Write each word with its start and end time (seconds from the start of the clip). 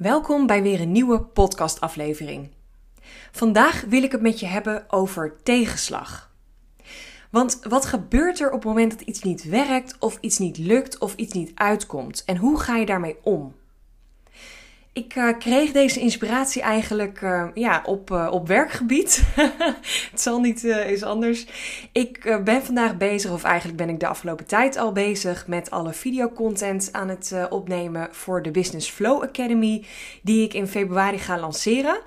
Welkom 0.00 0.46
bij 0.46 0.62
weer 0.62 0.80
een 0.80 0.92
nieuwe 0.92 1.20
podcastaflevering. 1.20 2.50
Vandaag 3.32 3.84
wil 3.88 4.02
ik 4.02 4.12
het 4.12 4.20
met 4.20 4.40
je 4.40 4.46
hebben 4.46 4.84
over 4.88 5.36
tegenslag. 5.42 6.30
Want 7.30 7.60
wat 7.68 7.84
gebeurt 7.84 8.40
er 8.40 8.46
op 8.46 8.52
het 8.52 8.64
moment 8.64 8.90
dat 8.90 9.00
iets 9.00 9.22
niet 9.22 9.44
werkt, 9.44 9.96
of 9.98 10.18
iets 10.20 10.38
niet 10.38 10.58
lukt, 10.58 10.98
of 10.98 11.14
iets 11.14 11.32
niet 11.32 11.52
uitkomt? 11.54 12.24
En 12.24 12.36
hoe 12.36 12.60
ga 12.60 12.76
je 12.76 12.86
daarmee 12.86 13.16
om? 13.22 13.54
Ik 14.92 15.14
uh, 15.14 15.38
kreeg 15.38 15.72
deze 15.72 16.00
inspiratie 16.00 16.62
eigenlijk 16.62 17.20
uh, 17.20 17.46
ja, 17.54 17.82
op, 17.84 18.10
uh, 18.10 18.28
op 18.30 18.46
werkgebied. 18.46 19.22
het 20.10 20.20
zal 20.20 20.40
niet 20.40 20.64
eens 20.64 21.02
anders. 21.02 21.46
Ik 21.92 22.40
ben 22.44 22.62
vandaag 22.62 22.96
bezig, 22.96 23.30
of 23.30 23.42
eigenlijk 23.42 23.76
ben 23.76 23.88
ik 23.88 24.00
de 24.00 24.06
afgelopen 24.06 24.46
tijd 24.46 24.76
al 24.76 24.92
bezig 24.92 25.46
met 25.46 25.70
alle 25.70 25.92
videocontent 25.92 26.88
aan 26.92 27.08
het 27.08 27.34
opnemen 27.48 28.08
voor 28.10 28.42
de 28.42 28.50
Business 28.50 28.90
Flow 28.90 29.22
Academy, 29.22 29.84
die 30.22 30.44
ik 30.44 30.54
in 30.54 30.66
februari 30.66 31.18
ga 31.18 31.38
lanceren. 31.38 32.00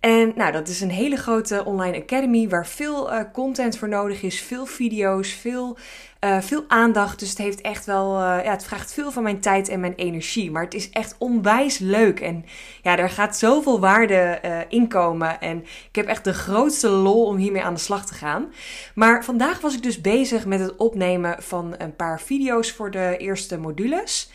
En 0.00 0.32
nou, 0.36 0.52
dat 0.52 0.68
is 0.68 0.80
een 0.80 0.90
hele 0.90 1.16
grote 1.16 1.64
online 1.64 1.96
academy 1.96 2.48
waar 2.48 2.66
veel 2.66 3.12
uh, 3.12 3.20
content 3.32 3.78
voor 3.78 3.88
nodig 3.88 4.22
is, 4.22 4.40
veel 4.40 4.66
video's, 4.66 5.32
veel, 5.32 5.76
uh, 6.24 6.40
veel 6.40 6.64
aandacht. 6.68 7.18
Dus 7.18 7.28
het 7.28 7.38
heeft 7.38 7.60
echt 7.60 7.84
wel, 7.86 8.12
uh, 8.14 8.44
ja, 8.44 8.50
het 8.50 8.64
vraagt 8.64 8.92
veel 8.92 9.10
van 9.10 9.22
mijn 9.22 9.40
tijd 9.40 9.68
en 9.68 9.80
mijn 9.80 9.94
energie. 9.94 10.50
Maar 10.50 10.64
het 10.64 10.74
is 10.74 10.90
echt 10.90 11.14
onwijs 11.18 11.78
leuk. 11.78 12.20
En 12.20 12.44
ja, 12.82 12.96
daar 12.96 13.10
gaat 13.10 13.36
zoveel 13.36 13.80
waarde 13.80 14.40
in 14.68 14.88
komen. 14.88 15.40
En 15.40 15.58
ik 15.62 15.96
heb 15.96 16.06
echt 16.06 16.24
de 16.24 16.34
grootste 16.34 16.88
lol 16.88 17.24
om 17.24 17.36
hiermee 17.36 17.62
aan 17.62 17.74
de 17.74 17.80
slag 17.80 18.06
te 18.06 18.14
gaan. 18.14 18.52
Maar 18.94 19.24
vandaag 19.24 19.60
was 19.60 19.74
ik 19.74 19.82
dus 19.82 20.00
bezig 20.00 20.46
met 20.46 20.60
het 20.60 20.76
opnemen 20.76 21.42
van 21.42 21.74
een 21.78 21.96
paar 21.96 22.20
video's 22.20 22.72
voor 22.72 22.90
de 22.90 23.16
eerste 23.16 23.58
modules. 23.58 24.30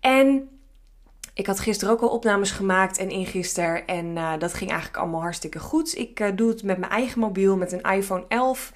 En 0.00 0.48
ik 1.34 1.46
had 1.46 1.60
gisteren 1.60 1.94
ook 1.94 2.00
al 2.00 2.08
opnames 2.08 2.50
gemaakt 2.50 2.98
en 2.98 3.10
ingisteren. 3.10 3.86
En 3.86 4.06
uh, 4.16 4.32
dat 4.38 4.54
ging 4.54 4.70
eigenlijk 4.70 5.00
allemaal 5.00 5.20
hartstikke 5.20 5.58
goed. 5.58 5.98
Ik 5.98 6.20
uh, 6.20 6.28
doe 6.34 6.48
het 6.48 6.62
met 6.62 6.78
mijn 6.78 6.92
eigen 6.92 7.20
mobiel, 7.20 7.56
met 7.56 7.72
een 7.72 7.92
iPhone 7.92 8.24
11. 8.28 8.72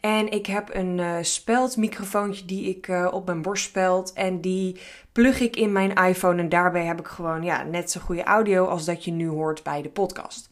En 0.00 0.30
ik 0.30 0.46
heb 0.46 0.74
een 0.74 0.98
uh, 0.98 1.16
speldmicrofoontje 1.20 2.44
die 2.44 2.68
ik 2.68 2.88
op 3.10 3.26
mijn 3.26 3.42
borst 3.42 3.64
speld. 3.64 4.12
En 4.12 4.40
die 4.40 4.80
plug 5.12 5.40
ik 5.40 5.56
in 5.56 5.72
mijn 5.72 5.94
iPhone. 5.94 6.42
En 6.42 6.48
daarbij 6.48 6.84
heb 6.84 7.00
ik 7.00 7.06
gewoon 7.06 7.42
ja, 7.42 7.62
net 7.62 7.90
zo 7.90 8.00
goede 8.00 8.24
audio 8.24 8.66
als 8.66 8.84
dat 8.84 9.04
je 9.04 9.10
nu 9.10 9.28
hoort 9.28 9.62
bij 9.62 9.82
de 9.82 9.88
podcast. 9.88 10.50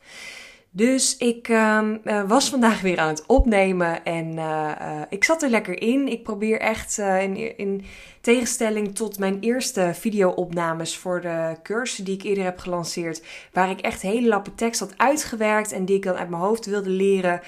Dus 0.79 1.17
ik 1.17 1.49
uh, 1.49 1.83
was 2.27 2.51
vandaag 2.51 2.81
weer 2.81 2.99
aan 2.99 3.09
het 3.09 3.27
opnemen 3.27 4.05
en 4.05 4.27
uh, 4.27 4.71
uh, 4.81 5.01
ik 5.09 5.25
zat 5.25 5.43
er 5.43 5.49
lekker 5.51 5.83
in. 5.83 6.09
Ik 6.09 6.23
probeer 6.23 6.61
echt 6.61 6.99
in, 6.99 7.59
in, 7.59 7.85
tegenstelling 8.21 8.95
tot 8.95 9.19
mijn 9.19 9.41
eerste 9.41 9.91
video-opnames 9.95 10.97
voor 10.97 11.21
de 11.21 11.57
cursus 11.63 12.05
die 12.05 12.15
ik 12.15 12.23
eerder 12.23 12.45
heb 12.45 12.59
gelanceerd, 12.59 13.23
waar 13.53 13.71
ik 13.71 13.81
echt 13.81 14.03
hele 14.03 14.29
lappe 14.29 14.55
tekst 14.55 14.81
had 14.81 14.95
uitgewerkt 14.97 15.73
en 15.73 15.85
die 15.85 15.97
ik 15.97 16.03
dan 16.03 16.17
uit 16.17 16.29
mijn 16.29 16.43
hoofd 16.43 16.67
wilde 16.67 16.91
leren. 16.91 17.41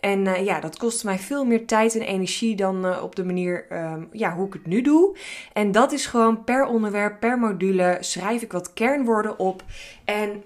En 0.00 0.44
ja, 0.44 0.60
dat 0.60 0.78
kostte 0.78 1.06
mij 1.06 1.18
veel 1.18 1.44
meer 1.44 1.66
tijd 1.66 1.94
en 1.94 2.02
energie 2.02 2.56
dan 2.56 3.00
op 3.00 3.16
de 3.16 3.24
manier 3.24 3.66
ehm, 3.68 4.02
ja, 4.12 4.34
hoe 4.34 4.46
ik 4.46 4.52
het 4.52 4.66
nu 4.66 4.82
doe. 4.82 5.16
En 5.52 5.72
dat 5.72 5.92
is 5.92 6.06
gewoon 6.06 6.44
per 6.44 6.66
onderwerp, 6.66 7.20
per 7.20 7.38
module 7.38 7.96
schrijf 8.00 8.42
ik 8.42 8.52
wat 8.52 8.72
kernwoorden 8.72 9.38
op 9.38 9.62
en 10.04 10.42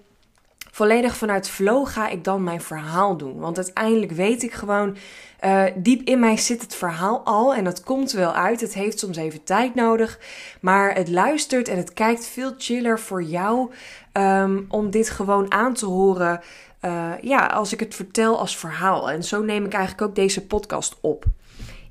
volledig 0.74 1.16
vanuit 1.16 1.48
flow 1.48 1.86
ga 1.86 2.08
ik 2.08 2.24
dan 2.24 2.44
mijn 2.44 2.60
verhaal 2.60 3.16
doen. 3.16 3.38
Want 3.38 3.56
uiteindelijk 3.56 4.12
weet 4.12 4.42
ik 4.42 4.52
gewoon, 4.52 4.96
uh, 5.44 5.64
diep 5.74 6.08
in 6.08 6.20
mij 6.20 6.36
zit 6.36 6.62
het 6.62 6.74
verhaal 6.74 7.20
al 7.24 7.54
en 7.54 7.64
dat 7.64 7.82
komt 7.82 8.12
wel 8.12 8.32
uit. 8.32 8.60
Het 8.60 8.74
heeft 8.74 8.98
soms 8.98 9.16
even 9.16 9.44
tijd 9.44 9.74
nodig, 9.74 10.18
maar 10.60 10.94
het 10.94 11.08
luistert 11.08 11.68
en 11.68 11.76
het 11.76 11.92
kijkt 11.92 12.26
veel 12.26 12.54
chiller 12.58 13.00
voor 13.00 13.22
jou 13.22 13.70
um, 14.12 14.66
om 14.68 14.90
dit 14.90 15.10
gewoon 15.10 15.52
aan 15.52 15.74
te 15.74 15.86
horen. 15.86 16.40
Uh, 16.84 17.12
ja, 17.20 17.46
als 17.46 17.72
ik 17.72 17.80
het 17.80 17.94
vertel 17.94 18.38
als 18.38 18.56
verhaal. 18.56 19.10
En 19.10 19.24
zo 19.24 19.42
neem 19.42 19.64
ik 19.64 19.72
eigenlijk 19.72 20.08
ook 20.08 20.14
deze 20.14 20.46
podcast 20.46 20.96
op. 21.00 21.24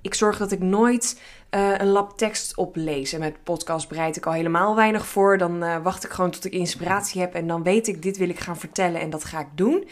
Ik 0.01 0.13
zorg 0.13 0.37
dat 0.37 0.51
ik 0.51 0.59
nooit 0.59 1.19
uh, 1.55 1.77
een 1.77 1.87
lab 1.87 2.17
tekst 2.17 2.55
oplezen. 2.55 3.19
Met 3.19 3.43
podcast 3.43 3.87
bereid 3.87 4.17
ik 4.17 4.25
al 4.25 4.33
helemaal 4.33 4.75
weinig 4.75 5.05
voor. 5.05 5.37
Dan 5.37 5.63
uh, 5.63 5.83
wacht 5.83 6.03
ik 6.03 6.11
gewoon 6.11 6.31
tot 6.31 6.45
ik 6.45 6.53
inspiratie 6.53 7.21
heb 7.21 7.33
en 7.33 7.47
dan 7.47 7.63
weet 7.63 7.87
ik, 7.87 8.01
dit 8.01 8.17
wil 8.17 8.29
ik 8.29 8.39
gaan 8.39 8.57
vertellen 8.57 9.01
en 9.01 9.09
dat 9.09 9.23
ga 9.23 9.39
ik 9.39 9.47
doen. 9.55 9.87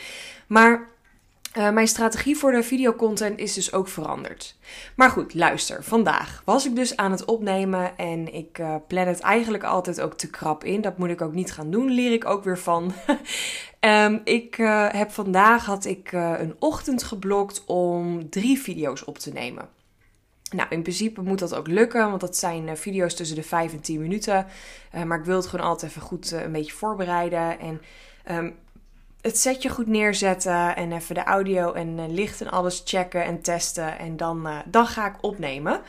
Maar 0.48 0.88
uh, 1.58 1.70
mijn 1.70 1.88
strategie 1.88 2.38
voor 2.38 2.52
de 2.52 2.64
videocontent 2.64 3.40
is 3.40 3.54
dus 3.54 3.74
ook 3.74 3.88
veranderd. 3.88 4.56
Maar 4.96 5.10
goed, 5.10 5.34
luister. 5.34 5.84
Vandaag 5.84 6.42
was 6.46 6.66
ik 6.66 6.76
dus 6.76 6.98
aan 6.98 7.12
het 7.12 7.26
opnemen 7.26 7.98
en 7.98 8.34
ik 8.34 8.58
uh, 8.58 8.76
plan 8.88 9.08
het 9.08 9.20
eigenlijk 9.20 9.64
altijd 9.64 10.02
ook 10.02 10.14
te 10.14 10.30
krap 10.30 10.64
in. 10.64 10.82
Dat 10.82 10.98
moet 10.98 11.10
ik 11.10 11.22
ook 11.22 11.34
niet 11.34 11.52
gaan 11.52 11.72
doen, 11.72 11.92
leer 11.92 12.12
ik 12.12 12.26
ook 12.26 12.44
weer 12.44 12.60
van. 12.60 12.94
um, 13.80 14.22
ik 14.40 14.56
heb 14.92 15.12
vandaag 15.12 15.66
had 15.66 15.86
ik 15.86 16.12
een 16.12 16.56
ochtend 16.60 17.04
geblokt 17.04 17.64
om 17.66 18.30
drie 18.30 18.60
video's 18.60 19.08
op 19.08 19.18
te 19.18 19.32
nemen. 19.32 19.79
Nou, 20.52 20.70
in 20.70 20.82
principe 20.82 21.22
moet 21.22 21.40
dat 21.40 21.56
ook 21.56 21.68
lukken, 21.68 22.10
want 22.10 22.22
dat 22.22 22.38
zijn 22.38 22.68
uh, 22.68 22.76
video's 22.76 23.16
tussen 23.16 23.36
de 23.36 23.44
5 23.44 23.74
en 23.74 23.82
10 23.82 24.02
minuten. 24.02 24.46
Uh, 24.96 25.04
maar 25.04 25.20
ik 25.20 25.26
wil 25.26 25.36
het 25.36 25.48
gewoon 25.48 25.66
altijd 25.66 25.92
even 25.92 26.02
goed 26.02 26.32
uh, 26.32 26.42
een 26.42 26.52
beetje 26.52 26.74
voorbereiden. 26.74 27.60
En 27.60 27.82
um, 28.32 28.56
het 29.22 29.38
setje 29.38 29.70
goed 29.70 29.88
neerzetten 29.88 30.76
en 30.76 30.92
even 30.92 31.16
de 31.16 31.24
audio 31.24 31.74
en 31.74 32.14
licht 32.14 32.42
en 32.42 32.50
alles 32.50 32.82
checken 32.86 33.24
en 33.24 33.42
testen. 33.42 34.00
En 34.00 34.18
dan, 34.18 34.48
dan 34.66 34.88
ga 34.88 35.08
ik 35.08 35.16
opnemen. 35.22 35.82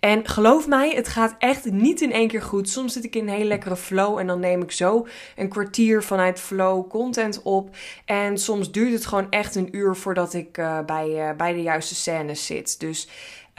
En 0.00 0.28
geloof 0.28 0.66
mij, 0.66 0.90
het 0.90 1.08
gaat 1.08 1.34
echt 1.38 1.70
niet 1.70 2.00
in 2.00 2.12
één 2.12 2.28
keer 2.28 2.42
goed. 2.42 2.68
Soms 2.68 2.92
zit 2.92 3.04
ik 3.04 3.14
in 3.16 3.22
een 3.22 3.34
hele 3.34 3.44
lekkere 3.44 3.76
flow 3.76 4.18
en 4.18 4.26
dan 4.26 4.40
neem 4.40 4.62
ik 4.62 4.72
zo 4.72 5.06
een 5.36 5.48
kwartier 5.48 6.02
vanuit 6.02 6.40
flow 6.40 6.88
content 6.88 7.42
op. 7.42 7.76
En 8.04 8.38
soms 8.38 8.72
duurt 8.72 8.92
het 8.92 9.06
gewoon 9.06 9.30
echt 9.30 9.54
een 9.54 9.76
uur 9.76 9.96
voordat 9.96 10.34
ik 10.34 10.52
bij, 10.86 11.34
bij 11.36 11.52
de 11.52 11.62
juiste 11.62 11.94
scènes 11.94 12.46
zit. 12.46 12.80
Dus 12.80 13.08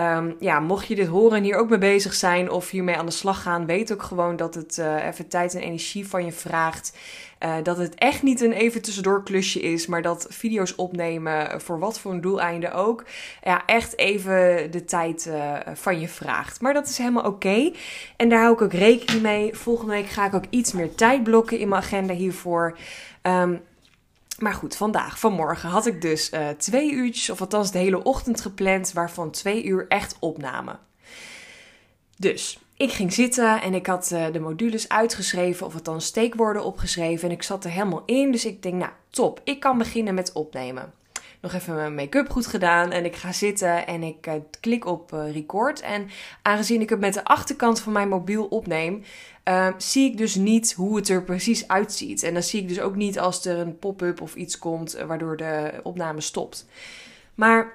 Um, 0.01 0.35
ja, 0.39 0.59
mocht 0.59 0.87
je 0.87 0.95
dit 0.95 1.07
horen 1.07 1.37
en 1.37 1.43
hier 1.43 1.55
ook 1.55 1.69
mee 1.69 1.77
bezig 1.77 2.13
zijn 2.13 2.51
of 2.51 2.69
hiermee 2.69 2.97
aan 2.97 3.05
de 3.05 3.11
slag 3.11 3.41
gaan, 3.41 3.65
weet 3.65 3.93
ook 3.93 4.03
gewoon 4.03 4.35
dat 4.35 4.55
het 4.55 4.77
uh, 4.77 5.05
even 5.05 5.27
tijd 5.27 5.53
en 5.53 5.61
energie 5.61 6.07
van 6.07 6.25
je 6.25 6.31
vraagt. 6.31 6.97
Uh, 7.43 7.55
dat 7.63 7.77
het 7.77 7.95
echt 7.95 8.23
niet 8.23 8.41
een 8.41 8.51
even 8.51 8.81
tussendoor 8.81 9.23
klusje 9.23 9.61
is, 9.61 9.87
maar 9.87 10.01
dat 10.01 10.27
video's 10.29 10.73
opnemen, 10.75 11.61
voor 11.61 11.79
wat 11.79 11.99
voor 11.99 12.11
een 12.11 12.21
doeleinde 12.21 12.71
ook, 12.71 13.05
ja, 13.43 13.65
echt 13.65 13.97
even 13.97 14.71
de 14.71 14.85
tijd 14.85 15.25
uh, 15.29 15.53
van 15.73 15.99
je 15.99 16.07
vraagt. 16.07 16.61
Maar 16.61 16.73
dat 16.73 16.87
is 16.87 16.97
helemaal 16.97 17.25
oké. 17.25 17.71
En 18.15 18.29
daar 18.29 18.41
hou 18.41 18.53
ik 18.53 18.61
ook 18.61 18.73
rekening 18.73 19.21
mee. 19.21 19.55
Volgende 19.55 19.93
week 19.93 20.07
ga 20.07 20.25
ik 20.25 20.33
ook 20.33 20.45
iets 20.49 20.71
meer 20.71 20.95
tijd 20.95 21.23
blokken 21.23 21.59
in 21.59 21.69
mijn 21.69 21.81
agenda 21.81 22.13
hiervoor. 22.13 22.77
Um, 23.21 23.61
maar 24.39 24.53
goed, 24.53 24.75
vandaag, 24.75 25.19
vanmorgen, 25.19 25.69
had 25.69 25.85
ik 25.85 26.01
dus 26.01 26.31
uh, 26.31 26.49
twee 26.49 26.91
uurtjes, 26.91 27.29
of 27.29 27.41
althans 27.41 27.71
de 27.71 27.77
hele 27.77 28.03
ochtend 28.03 28.41
gepland, 28.41 28.93
waarvan 28.93 29.31
twee 29.31 29.63
uur 29.63 29.85
echt 29.87 30.17
opname. 30.19 30.77
Dus 32.17 32.59
ik 32.77 32.91
ging 32.91 33.13
zitten 33.13 33.61
en 33.61 33.73
ik 33.73 33.87
had 33.87 34.11
uh, 34.13 34.25
de 34.31 34.39
modules 34.39 34.89
uitgeschreven, 34.89 35.65
of 35.65 35.73
althans 35.73 36.05
steekwoorden 36.05 36.63
opgeschreven. 36.63 37.29
En 37.29 37.35
ik 37.35 37.43
zat 37.43 37.63
er 37.63 37.69
helemaal 37.69 38.03
in, 38.05 38.31
dus 38.31 38.45
ik 38.45 38.63
denk, 38.63 38.75
nou 38.75 38.91
top, 39.09 39.41
ik 39.43 39.59
kan 39.59 39.77
beginnen 39.77 40.13
met 40.13 40.31
opnemen. 40.33 40.93
Nog 41.41 41.53
even 41.53 41.75
mijn 41.75 41.95
make-up 41.95 42.29
goed 42.29 42.47
gedaan 42.47 42.91
en 42.91 43.05
ik 43.05 43.15
ga 43.15 43.31
zitten 43.31 43.87
en 43.87 44.03
ik 44.03 44.27
uh, 44.27 44.33
klik 44.59 44.85
op 44.85 45.11
record. 45.11 45.79
En 45.79 46.09
aangezien 46.41 46.81
ik 46.81 46.89
het 46.89 46.99
met 46.99 47.13
de 47.13 47.23
achterkant 47.23 47.79
van 47.79 47.93
mijn 47.93 48.09
mobiel 48.09 48.45
opneem, 48.45 49.03
uh, 49.49 49.67
zie 49.77 50.11
ik 50.11 50.17
dus 50.17 50.35
niet 50.35 50.73
hoe 50.73 50.95
het 50.95 51.09
er 51.09 51.23
precies 51.23 51.67
uitziet. 51.67 52.23
En 52.23 52.33
dan 52.33 52.43
zie 52.43 52.61
ik 52.61 52.67
dus 52.67 52.79
ook 52.79 52.95
niet 52.95 53.19
als 53.19 53.45
er 53.45 53.57
een 53.57 53.79
pop-up 53.79 54.21
of 54.21 54.35
iets 54.35 54.57
komt 54.57 54.93
eh, 54.93 55.05
waardoor 55.05 55.37
de 55.37 55.79
opname 55.83 56.21
stopt. 56.21 56.65
Maar 57.35 57.73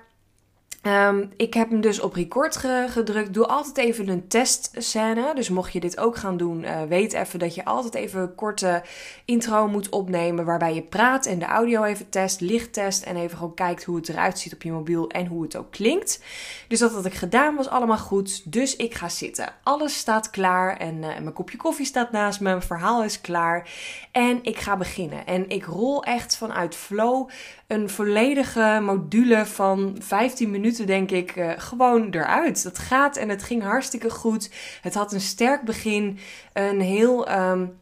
Um, 0.83 1.33
ik 1.37 1.55
heb 1.55 1.71
hem 1.71 1.81
dus 1.81 2.01
op 2.01 2.15
record 2.15 2.57
gedrukt. 2.89 3.35
Doe 3.35 3.47
altijd 3.47 3.77
even 3.77 4.09
een 4.09 4.29
testscène. 4.29 5.35
Dus 5.35 5.49
mocht 5.49 5.73
je 5.73 5.81
dit 5.81 5.99
ook 5.99 6.17
gaan 6.17 6.37
doen, 6.37 6.63
uh, 6.63 6.83
weet 6.83 7.13
even 7.13 7.39
dat 7.39 7.55
je 7.55 7.65
altijd 7.65 7.95
even 7.95 8.21
een 8.21 8.35
korte 8.35 8.83
intro 9.25 9.69
moet 9.69 9.89
opnemen. 9.89 10.45
Waarbij 10.45 10.75
je 10.75 10.83
praat 10.83 11.27
en 11.27 11.39
de 11.39 11.45
audio 11.45 11.83
even 11.83 12.09
test, 12.09 12.41
lichttest. 12.41 13.03
En 13.03 13.17
even 13.17 13.37
gewoon 13.37 13.55
kijkt 13.55 13.85
hoe 13.85 13.97
het 13.97 14.09
eruit 14.09 14.39
ziet 14.39 14.55
op 14.55 14.63
je 14.63 14.73
mobiel 14.73 15.09
en 15.09 15.27
hoe 15.27 15.43
het 15.43 15.57
ook 15.57 15.71
klinkt. 15.71 16.23
Dus 16.69 16.79
dat 16.79 16.93
had 16.93 17.05
ik 17.05 17.15
gedaan, 17.15 17.57
was 17.57 17.69
allemaal 17.69 17.99
goed. 17.99 18.53
Dus 18.53 18.77
ik 18.77 18.95
ga 18.95 19.09
zitten. 19.09 19.55
Alles 19.63 19.99
staat 19.99 20.31
klaar 20.31 20.77
en 20.77 20.97
uh, 20.97 21.03
mijn 21.03 21.33
kopje 21.33 21.57
koffie 21.57 21.87
staat 21.87 22.13
naast 22.13 22.41
me. 22.41 22.49
Mijn 22.49 22.63
verhaal 22.63 23.05
is 23.05 23.21
klaar. 23.21 23.71
En 24.13 24.39
ik 24.43 24.59
ga 24.59 24.77
beginnen. 24.77 25.27
En 25.27 25.49
ik 25.49 25.65
rol 25.65 26.05
echt 26.05 26.37
vanuit 26.37 26.75
flow 26.75 27.29
een 27.71 27.91
volledige 27.91 28.81
module 28.83 29.47
van 29.47 29.97
15 29.99 30.51
minuten, 30.51 30.70
denk 30.77 31.11
ik, 31.11 31.37
uh, 31.37 31.53
gewoon 31.57 32.11
eruit. 32.11 32.63
Dat 32.63 32.79
gaat 32.79 33.17
en 33.17 33.29
het 33.29 33.43
ging 33.43 33.63
hartstikke 33.63 34.11
goed. 34.11 34.51
Het 34.83 34.95
had 34.95 35.13
een 35.13 35.21
sterk 35.21 35.63
begin, 35.63 36.19
een 36.53 36.81
heel 36.81 37.33
um, 37.33 37.79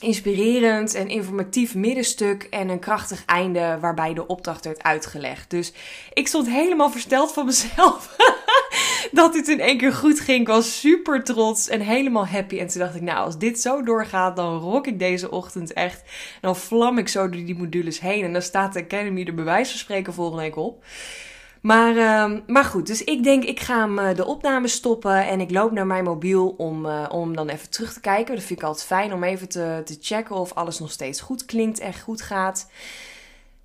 inspirerend 0.00 0.94
en 0.94 1.08
informatief 1.08 1.74
middenstuk 1.74 2.42
en 2.42 2.68
een 2.68 2.78
krachtig 2.78 3.24
einde 3.24 3.78
waarbij 3.80 4.14
de 4.14 4.26
opdracht 4.26 4.64
werd 4.64 4.82
uitgelegd. 4.82 5.50
Dus 5.50 5.72
ik 6.12 6.28
stond 6.28 6.48
helemaal 6.48 6.90
versteld 6.90 7.32
van 7.32 7.44
mezelf. 7.46 8.16
dat 9.12 9.32
dit 9.32 9.48
in 9.48 9.60
één 9.60 9.78
keer 9.78 9.92
goed 9.92 10.20
ging. 10.20 10.40
Ik 10.40 10.46
was 10.46 10.80
super 10.80 11.24
trots 11.24 11.68
en 11.68 11.80
helemaal 11.80 12.26
happy. 12.26 12.58
En 12.58 12.66
toen 12.66 12.80
dacht 12.80 12.94
ik, 12.94 13.02
nou, 13.02 13.24
als 13.24 13.38
dit 13.38 13.60
zo 13.60 13.82
doorgaat, 13.82 14.36
dan 14.36 14.58
rock 14.58 14.86
ik 14.86 14.98
deze 14.98 15.30
ochtend 15.30 15.72
echt. 15.72 16.02
Dan 16.40 16.56
vlam 16.56 16.98
ik 16.98 17.08
zo 17.08 17.28
door 17.28 17.44
die 17.44 17.56
modules 17.56 18.00
heen. 18.00 18.24
En 18.24 18.32
dan 18.32 18.42
staat 18.42 18.72
de 18.72 18.82
Academy 18.82 19.24
er 19.24 19.34
bewijs 19.34 19.68
van 19.68 19.78
spreken 19.78 20.14
volgende 20.14 20.42
week 20.42 20.56
op. 20.56 20.84
Maar, 21.64 21.96
uh, 21.96 22.38
maar 22.46 22.64
goed, 22.64 22.86
dus 22.86 23.04
ik 23.04 23.22
denk 23.22 23.44
ik 23.44 23.60
ga 23.60 23.80
hem 23.80 23.98
uh, 23.98 24.14
de 24.14 24.26
opname 24.26 24.68
stoppen 24.68 25.26
en 25.26 25.40
ik 25.40 25.50
loop 25.50 25.72
naar 25.72 25.86
mijn 25.86 26.04
mobiel 26.04 26.54
om, 26.56 26.86
uh, 26.86 27.06
om 27.08 27.36
dan 27.36 27.48
even 27.48 27.70
terug 27.70 27.92
te 27.92 28.00
kijken. 28.00 28.34
Dat 28.34 28.44
vind 28.44 28.58
ik 28.58 28.64
altijd 28.64 28.86
fijn 28.86 29.12
om 29.12 29.24
even 29.24 29.48
te, 29.48 29.82
te 29.84 29.98
checken 30.00 30.36
of 30.36 30.52
alles 30.52 30.78
nog 30.78 30.92
steeds 30.92 31.20
goed 31.20 31.44
klinkt 31.44 31.78
en 31.78 31.94
goed 31.94 32.22
gaat. 32.22 32.70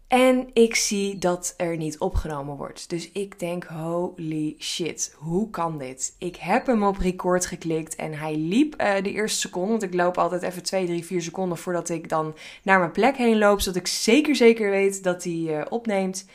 En 0.07 0.49
ik 0.53 0.75
zie 0.75 1.17
dat 1.17 1.53
er 1.57 1.77
niet 1.77 1.99
opgenomen 1.99 2.55
wordt. 2.55 2.89
Dus 2.89 3.11
ik 3.11 3.39
denk, 3.39 3.63
holy 3.63 4.55
shit, 4.59 5.15
hoe 5.17 5.49
kan 5.49 5.77
dit? 5.77 6.15
Ik 6.17 6.35
heb 6.35 6.65
hem 6.65 6.83
op 6.83 6.97
record 6.97 7.45
geklikt 7.45 7.95
en 7.95 8.13
hij 8.13 8.35
liep 8.35 8.81
uh, 8.81 8.93
de 9.03 9.11
eerste 9.11 9.39
seconde. 9.39 9.69
Want 9.69 9.83
ik 9.83 9.93
loop 9.93 10.17
altijd 10.17 10.41
even 10.41 10.63
2, 10.63 10.85
3, 10.85 11.05
4 11.05 11.21
seconden 11.21 11.57
voordat 11.57 11.89
ik 11.89 12.09
dan 12.09 12.35
naar 12.63 12.79
mijn 12.79 12.91
plek 12.91 13.17
heen 13.17 13.37
loop. 13.37 13.61
Zodat 13.61 13.79
ik 13.79 13.87
zeker 13.87 14.35
zeker 14.35 14.69
weet 14.69 15.03
dat 15.03 15.23
hij 15.23 15.69
opneemt. 15.69 16.25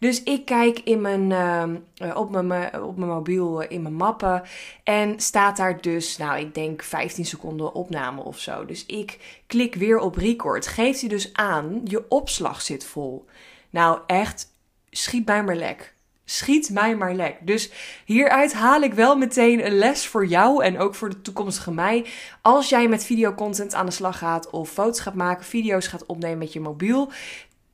Dus 0.00 0.22
ik 0.22 0.44
kijk 0.44 0.78
in 0.78 1.00
mijn, 1.00 1.30
uh, 1.30 2.16
op, 2.16 2.30
mijn, 2.30 2.82
op 2.82 2.96
mijn 2.96 3.10
mobiel 3.10 3.60
in 3.60 3.82
mijn 3.82 3.94
mappen. 3.94 4.42
En 4.84 5.20
staat 5.20 5.56
daar 5.56 5.80
dus, 5.80 6.16
nou, 6.16 6.40
ik 6.40 6.54
denk 6.54 6.82
15 6.82 7.24
seconden 7.24 7.74
opname 7.74 8.22
of 8.22 8.38
zo. 8.38 8.64
Dus 8.64 8.86
ik 8.86 9.42
klik 9.46 9.74
weer 9.74 9.98
op 9.98 10.16
record. 10.16 10.66
Geeft 10.66 11.00
hij 11.00 11.08
dus 11.08 11.32
aan, 11.32 11.80
je 11.84 12.04
opslag 12.08 12.62
zit 12.62 12.84
vol. 12.84 13.26
Nou, 13.70 14.00
echt, 14.06 14.46
schiet 14.90 15.26
mij 15.26 15.44
maar 15.44 15.56
lek. 15.56 15.94
Schiet 16.24 16.70
mij 16.70 16.96
maar 16.96 17.14
lek. 17.14 17.36
Dus 17.40 17.70
hieruit 18.04 18.52
haal 18.52 18.80
ik 18.80 18.94
wel 18.94 19.16
meteen 19.16 19.66
een 19.66 19.78
les 19.78 20.06
voor 20.06 20.26
jou 20.26 20.64
en 20.64 20.78
ook 20.78 20.94
voor 20.94 21.08
de 21.08 21.22
toekomstige 21.22 21.72
mij. 21.72 22.06
Als 22.42 22.68
jij 22.68 22.88
met 22.88 23.04
videocontent 23.04 23.74
aan 23.74 23.86
de 23.86 23.92
slag 23.92 24.18
gaat 24.18 24.50
of 24.50 24.70
foto's 24.70 25.00
gaat 25.00 25.14
maken, 25.14 25.44
video's 25.44 25.86
gaat 25.86 26.06
opnemen 26.06 26.38
met 26.38 26.52
je 26.52 26.60
mobiel, 26.60 27.10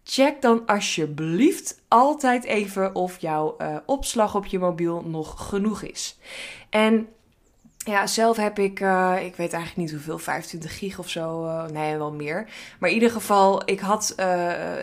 check 0.08 0.42
dan 0.42 0.66
alsjeblieft 0.66 1.80
altijd 1.88 2.44
even 2.44 2.94
of 2.94 3.20
jouw 3.20 3.56
uh, 3.58 3.76
opslag 3.86 4.34
op 4.34 4.46
je 4.46 4.58
mobiel 4.58 5.02
nog 5.06 5.48
genoeg 5.48 5.82
is. 5.82 6.18
En 6.70 7.08
ja, 7.76 8.06
zelf 8.06 8.36
heb 8.36 8.58
ik, 8.58 8.80
uh, 8.80 9.16
ik 9.20 9.36
weet 9.36 9.52
eigenlijk 9.52 9.76
niet 9.76 9.90
hoeveel, 9.90 10.18
25 10.18 10.78
gig 10.78 10.98
of 10.98 11.08
zo. 11.08 11.44
Uh, 11.44 11.64
nee, 11.64 11.96
wel 11.96 12.12
meer. 12.12 12.48
Maar 12.78 12.88
in 12.88 12.94
ieder 12.94 13.10
geval, 13.10 13.62
ik 13.70 13.80
had 13.80 14.14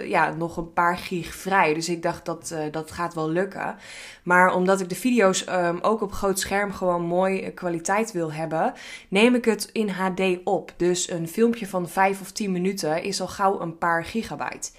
ja, 0.06 0.34
nog 0.34 0.58
een 0.58 0.74
paar 0.74 0.98
gig 0.98 1.36
vrij. 1.36 1.74
Dus 1.74 1.90
ik 1.90 2.02
dacht 2.02 2.26
dat 2.26 2.56
dat 2.72 2.92
gaat 2.92 3.14
wel 3.14 3.30
lukken. 3.30 3.76
Maar 4.24 4.56
omdat 4.56 4.80
ik 4.80 4.90
de 4.90 4.96
video's 4.96 5.48
um, 5.48 5.80
ook 5.82 6.02
op 6.02 6.12
groot 6.12 6.40
scherm 6.40 6.72
gewoon 6.74 7.02
mooi 7.02 7.54
kwaliteit 7.54 8.12
wil 8.12 8.34
hebben, 8.34 8.74
neem 9.08 9.36
ik 9.36 9.46
het 9.46 9.70
in 9.72 9.90
HD 9.90 10.22
op. 10.44 10.74
Dus 10.78 11.10
een 11.10 11.28
filmpje 11.28 11.68
van 11.68 11.90
5 11.90 12.22
of 12.22 12.32
10 12.32 12.52
minuten 12.52 13.04
is 13.04 13.22
al 13.22 13.28
gauw 13.28 13.62
een 13.62 13.78
paar 13.78 14.06
gigabyte. 14.06 14.70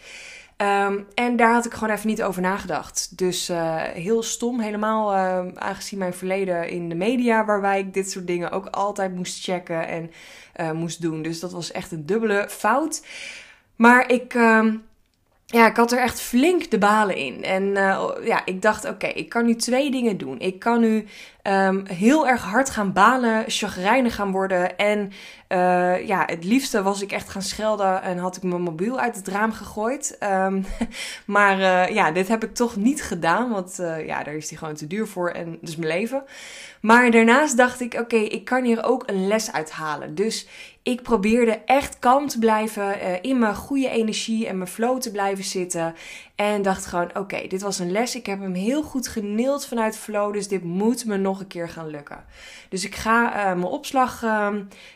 Um, 0.57 1.07
en 1.15 1.37
daar 1.37 1.53
had 1.53 1.67
ik 1.67 1.73
gewoon 1.75 1.95
even 1.95 2.09
niet 2.09 2.23
over 2.23 2.43
nagedacht. 2.43 3.19
Dus 3.19 3.51
uh, 3.51 3.83
heel 3.83 4.23
stom, 4.23 4.61
helemaal 4.61 5.15
uh, 5.15 5.53
aangezien 5.55 5.99
mijn 5.99 6.15
verleden 6.15 6.69
in 6.69 6.89
de 6.89 6.95
media, 6.95 7.45
waarbij 7.45 7.79
ik 7.79 7.95
dit 7.95 8.11
soort 8.11 8.27
dingen 8.27 8.51
ook 8.51 8.67
altijd 8.67 9.15
moest 9.15 9.45
checken 9.45 9.89
en 9.89 10.11
uh, 10.61 10.71
moest 10.71 11.03
doen. 11.03 11.23
Dus 11.23 11.41
dat 11.41 11.53
was 11.53 11.73
echt 11.73 11.93
een 11.93 12.07
dubbele 12.07 12.47
fout. 12.49 13.07
Maar 13.77 14.11
ik. 14.11 14.35
Um, 14.35 14.85
ja, 15.47 15.67
ik 15.67 15.77
had 15.77 15.93
er 15.93 15.99
echt 15.99 16.21
flink 16.21 16.71
de 16.71 16.79
balen 16.79 17.17
in. 17.17 17.45
En 17.45 17.65
ja, 18.25 18.43
ik 18.45 18.63
dacht, 18.63 18.89
oké, 18.89 19.07
ik 19.07 19.29
kan 19.29 19.45
nu 19.45 19.57
twee 19.57 19.91
dingen 19.91 20.19
doen. 20.19 20.39
Ik 20.39 20.59
kan 20.59 20.81
nu 20.81 21.07
um, 21.47 21.87
heel 21.87 22.29
erg 22.29 22.43
hard 22.43 22.71
gaan 22.71 22.93
balen, 22.93 23.45
chagrijnig 23.47 24.15
gaan 24.15 24.31
worden. 24.31 24.77
En 24.77 25.13
uh, 25.49 26.07
ja, 26.07 26.23
het 26.27 26.45
liefste 26.45 26.83
was 26.83 27.03
ik 27.03 27.13
echt 27.13 27.29
gaan 27.29 27.43
schelden 27.43 28.03
en 28.03 28.19
had 28.19 28.37
ik 28.37 28.43
mijn 28.43 28.63
mobiel 28.63 28.99
uit 28.99 29.17
het 29.17 29.29
raam 29.29 29.53
gegooid. 29.53 30.19
Um, 30.23 30.67
maar 31.27 31.59
uh, 31.59 31.95
ja, 31.95 32.11
dit 32.11 32.29
heb 32.29 32.45
ik 32.45 32.55
toch 32.55 32.77
niet 32.77 33.03
gedaan, 33.03 33.51
want 33.51 33.77
ja, 34.07 34.23
daar 34.23 34.35
is 34.35 34.49
die 34.49 34.59
gewoon 34.59 34.75
te 34.75 34.87
duur 34.87 35.07
voor 35.07 35.31
en 35.31 35.59
dus 35.61 35.77
mijn 35.77 35.93
leven. 35.93 36.23
Maar 36.81 37.11
daarnaast 37.11 37.57
dacht 37.57 37.81
ik, 37.81 37.95
oké, 37.95 38.17
ik 38.17 38.45
kan 38.45 38.65
hier 38.65 38.85
ook 38.85 39.03
een 39.07 39.27
les 39.27 39.53
uithalen. 39.53 40.15
Dus 40.15 40.49
ik 40.83 41.03
probeerde 41.03 41.61
echt 41.65 41.99
kalm 41.99 42.29
te 42.29 42.39
blijven, 42.39 43.23
in 43.23 43.39
mijn 43.39 43.55
goede 43.55 43.89
energie 43.89 44.47
en 44.47 44.59
mijn 44.59 44.71
flow 44.71 45.01
te 45.01 45.11
blijven 45.11 45.45
zitten. 45.45 45.95
En 46.35 46.63
dacht 46.63 46.87
gewoon, 46.87 47.17
oké, 47.17 47.47
dit 47.47 47.63
was 47.63 47.79
een 47.79 47.91
les. 47.91 48.17
Ik 48.17 48.27
heb 48.27 48.41
hem 48.41 48.55
heel 48.55 48.83
goed 48.83 49.09
geneeld 49.09 49.67
vanuit 49.67 49.97
flow, 49.97 50.33
dus 50.33 50.49
dit 50.49 50.63
moet 50.63 51.05
me 51.05 51.17
nog 51.17 51.41
een 51.41 51.47
keer 51.47 51.69
gaan 51.69 51.87
lukken. 51.87 52.25
Dus 52.69 52.85
ik 52.85 52.95
ga 52.95 53.29
uh, 53.29 53.45
mijn 53.45 53.65
opslag 53.65 54.23
uh, 54.23 54.49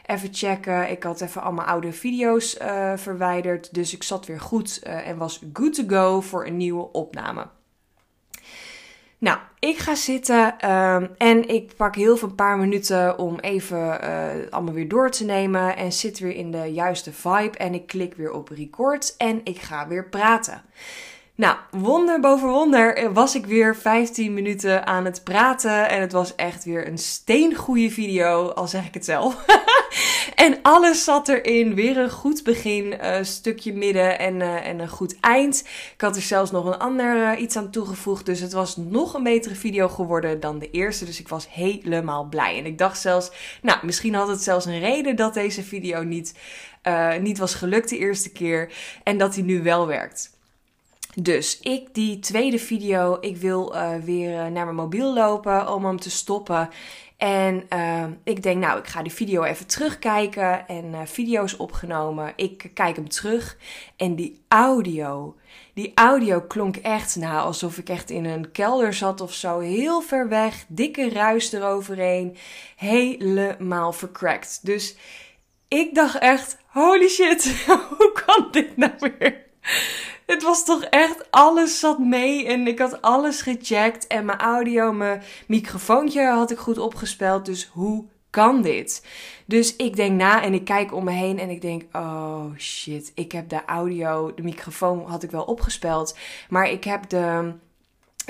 even 0.07 0.29
checken. 0.33 0.91
Ik 0.91 1.03
had 1.03 1.21
even 1.21 1.43
allemaal 1.43 1.65
oude 1.65 1.93
video's 1.93 2.59
uh, 2.61 2.93
verwijderd, 2.97 3.75
dus 3.75 3.95
ik 3.95 4.03
zat 4.03 4.27
weer 4.27 4.41
goed 4.41 4.83
en 4.83 5.17
was 5.17 5.43
good 5.53 5.75
to 5.75 5.85
go 5.87 6.21
voor 6.21 6.47
een 6.47 6.57
nieuwe 6.57 6.93
opname. 6.93 7.47
Nou, 9.19 9.39
ik 9.59 9.79
ga 9.79 9.95
zitten 9.95 10.71
um, 10.71 11.11
en 11.19 11.49
ik 11.49 11.77
pak 11.77 11.95
heel 11.95 12.17
veel 12.17 12.29
een 12.29 12.35
paar 12.35 12.59
minuten 12.59 13.19
om 13.19 13.39
even 13.39 14.01
allemaal 14.51 14.75
weer 14.75 14.89
door 14.89 15.11
te 15.11 15.25
nemen. 15.25 15.77
En 15.77 15.93
zit 15.93 16.19
weer 16.19 16.35
in 16.35 16.51
de 16.51 16.73
juiste 16.73 17.13
vibe. 17.13 17.59
En 17.59 17.75
ik 17.75 17.87
klik 17.87 18.15
weer 18.15 18.33
op 18.33 18.49
record 18.49 19.15
en 19.17 19.41
ik 19.45 19.59
ga 19.59 19.89
weer 19.89 20.09
praten. 20.09 20.63
Nou, 21.39 21.57
wonder 21.71 22.21
boven 22.21 22.49
wonder 22.49 23.13
was 23.13 23.35
ik 23.35 23.47
weer 23.47 23.77
15 23.77 24.35
minuten 24.35 24.87
aan 24.87 25.05
het 25.05 25.25
praten. 25.25 25.89
En 25.89 26.01
het 26.01 26.13
was 26.13 26.35
echt 26.35 26.65
weer 26.65 26.87
een 26.87 26.99
steengoede 26.99 27.91
video, 27.91 28.49
al 28.49 28.67
zeg 28.67 28.87
ik 28.87 28.95
het 28.95 29.05
zelf. 29.05 29.45
en 30.35 30.59
alles 30.63 31.05
zat 31.05 31.29
erin. 31.29 31.75
Weer 31.75 31.97
een 31.97 32.11
goed 32.11 32.45
begin, 32.45 32.93
een 32.93 33.19
uh, 33.19 33.25
stukje 33.25 33.73
midden 33.73 34.19
en, 34.19 34.41
uh, 34.41 34.67
en 34.67 34.79
een 34.79 34.89
goed 34.89 35.21
eind. 35.21 35.65
Ik 35.95 36.01
had 36.01 36.17
er 36.17 36.23
zelfs 36.23 36.51
nog 36.51 36.65
een 36.65 36.79
ander 36.79 37.37
iets 37.37 37.57
aan 37.57 37.71
toegevoegd. 37.71 38.27
Dus 38.27 38.41
het 38.41 38.53
was 38.53 38.77
nog 38.77 39.15
een 39.15 39.23
betere 39.23 39.55
video 39.55 39.89
geworden 39.89 40.41
dan 40.41 40.59
de 40.59 40.71
eerste. 40.71 41.05
Dus 41.05 41.21
ik 41.21 41.29
was 41.29 41.49
helemaal 41.51 42.25
blij. 42.25 42.59
En 42.59 42.67
ik 42.67 42.79
dacht 42.79 43.01
zelfs, 43.01 43.31
nou, 43.63 43.79
misschien 43.87 44.15
had 44.15 44.29
het 44.29 44.43
zelfs 44.43 44.65
een 44.65 44.81
reden 44.81 45.17
dat 45.17 45.35
deze 45.35 45.63
video 45.63 46.03
niet, 46.03 46.35
niet 47.21 47.39
was 47.39 47.55
gelukt 47.55 47.89
de 47.89 47.99
eerste 47.99 48.33
keer. 48.33 48.73
En 49.03 49.19
dat 49.19 49.35
hij 49.35 49.45
nu 49.45 49.63
wel 49.63 49.87
werkt. 49.87 50.37
Dus 51.15 51.59
ik 51.61 51.95
die 51.95 52.19
tweede 52.19 52.59
video, 52.59 53.19
ik 53.21 53.37
wil 53.37 53.75
uh, 53.75 53.95
weer 53.95 54.51
naar 54.51 54.65
mijn 54.65 54.77
mobiel 54.77 55.15
lopen 55.15 55.73
om 55.73 55.85
hem 55.85 56.01
te 56.01 56.11
stoppen. 56.11 56.69
En 57.19 57.67
uh, 57.73 58.05
ik 58.25 58.43
denk, 58.43 58.61
nou, 58.61 58.79
ik 58.79 58.87
ga 58.87 59.03
die 59.03 59.13
video 59.13 59.43
even 59.43 59.67
terugkijken 59.67 60.69
en 60.69 60.85
uh, 60.85 61.01
video's 61.05 61.59
opgenomen. 61.59 62.33
Ik 62.37 62.71
kijk 62.75 62.97
hem 62.97 63.09
terug 63.09 63.57
en 63.97 64.15
die 64.15 64.43
audio, 64.49 65.37
die 65.75 65.93
audio 65.95 66.41
klonk 66.41 66.77
echt 66.77 67.17
nou 67.17 67.41
alsof 67.41 67.79
ik 67.79 67.89
echt 67.89 68.11
in 68.11 68.25
een 68.25 68.51
kelder 68.51 68.95
zat 68.95 69.21
of 69.21 69.33
zo. 69.33 69.59
Heel 69.59 70.01
ver 70.01 70.29
weg, 70.29 70.65
dikke 70.69 71.09
ruis 71.09 71.53
eroverheen, 71.53 72.37
helemaal 72.77 73.93
vercrackt. 73.93 74.61
Dus 74.63 74.97
ik 75.69 75.95
dacht 75.95 76.19
echt, 76.19 76.57
holy 76.67 77.09
shit, 77.09 77.65
hoe 77.99 78.13
kan 78.27 78.49
dit 78.51 78.77
nou 78.77 78.93
weer? 78.99 79.47
Het 80.29 80.43
was 80.43 80.65
toch 80.65 80.83
echt, 80.83 81.31
alles 81.31 81.79
zat 81.79 81.99
mee 81.99 82.47
en 82.47 82.67
ik 82.67 82.79
had 82.79 83.03
alles 83.03 83.43
gecheckt. 83.43 84.07
En 84.07 84.25
mijn 84.25 84.39
audio, 84.39 84.93
mijn 84.93 85.23
microfoontje 85.47 86.27
had 86.27 86.51
ik 86.51 86.59
goed 86.59 86.79
opgespeld. 86.79 87.47
Dus 87.47 87.71
hoe 87.73 88.05
kan 88.31 88.63
dit? 88.63 89.07
Dus 89.47 89.77
ik 89.77 89.97
denk 89.97 90.19
na 90.19 90.43
en 90.43 90.55
ik 90.55 90.65
kijk 90.65 90.95
om 90.95 91.05
me 91.05 91.11
heen 91.11 91.39
en 91.39 91.51
ik 91.51 91.61
denk, 91.61 91.97
oh 91.97 92.45
shit, 92.57 93.13
ik 93.15 93.33
heb 93.33 93.49
de 93.49 93.65
audio, 93.65 94.35
de 94.35 94.43
microfoon 94.43 95.05
had 95.07 95.23
ik 95.23 95.31
wel 95.31 95.45
opgespeld. 95.45 96.17
Maar 96.49 96.71
ik 96.71 96.85
heb 96.85 97.09
de, 97.09 97.53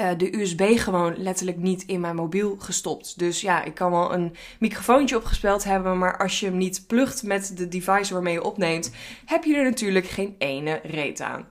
uh, 0.01 0.11
de 0.17 0.41
USB 0.41 0.79
gewoon 0.79 1.15
letterlijk 1.17 1.57
niet 1.57 1.83
in 1.87 2.01
mijn 2.01 2.17
mobiel 2.17 2.57
gestopt. 2.59 3.19
Dus 3.19 3.41
ja, 3.41 3.65
ik 3.65 3.75
kan 3.75 3.91
wel 3.91 4.13
een 4.13 4.35
microfoontje 4.59 5.17
opgespeld 5.17 5.65
hebben, 5.65 5.99
maar 5.99 6.19
als 6.19 6.41
je 6.41 6.47
hem 6.47 6.57
niet 6.57 6.85
plugt 6.87 7.23
met 7.23 7.57
de 7.57 7.69
device 7.69 8.13
waarmee 8.13 8.33
je 8.33 8.45
opneemt, 8.45 8.93
heb 9.25 9.45
je 9.45 9.57
er 9.57 9.65
natuurlijk 9.65 10.07
geen 10.07 10.35
ene 10.39 10.81
reet 10.83 11.21
aan. 11.21 11.47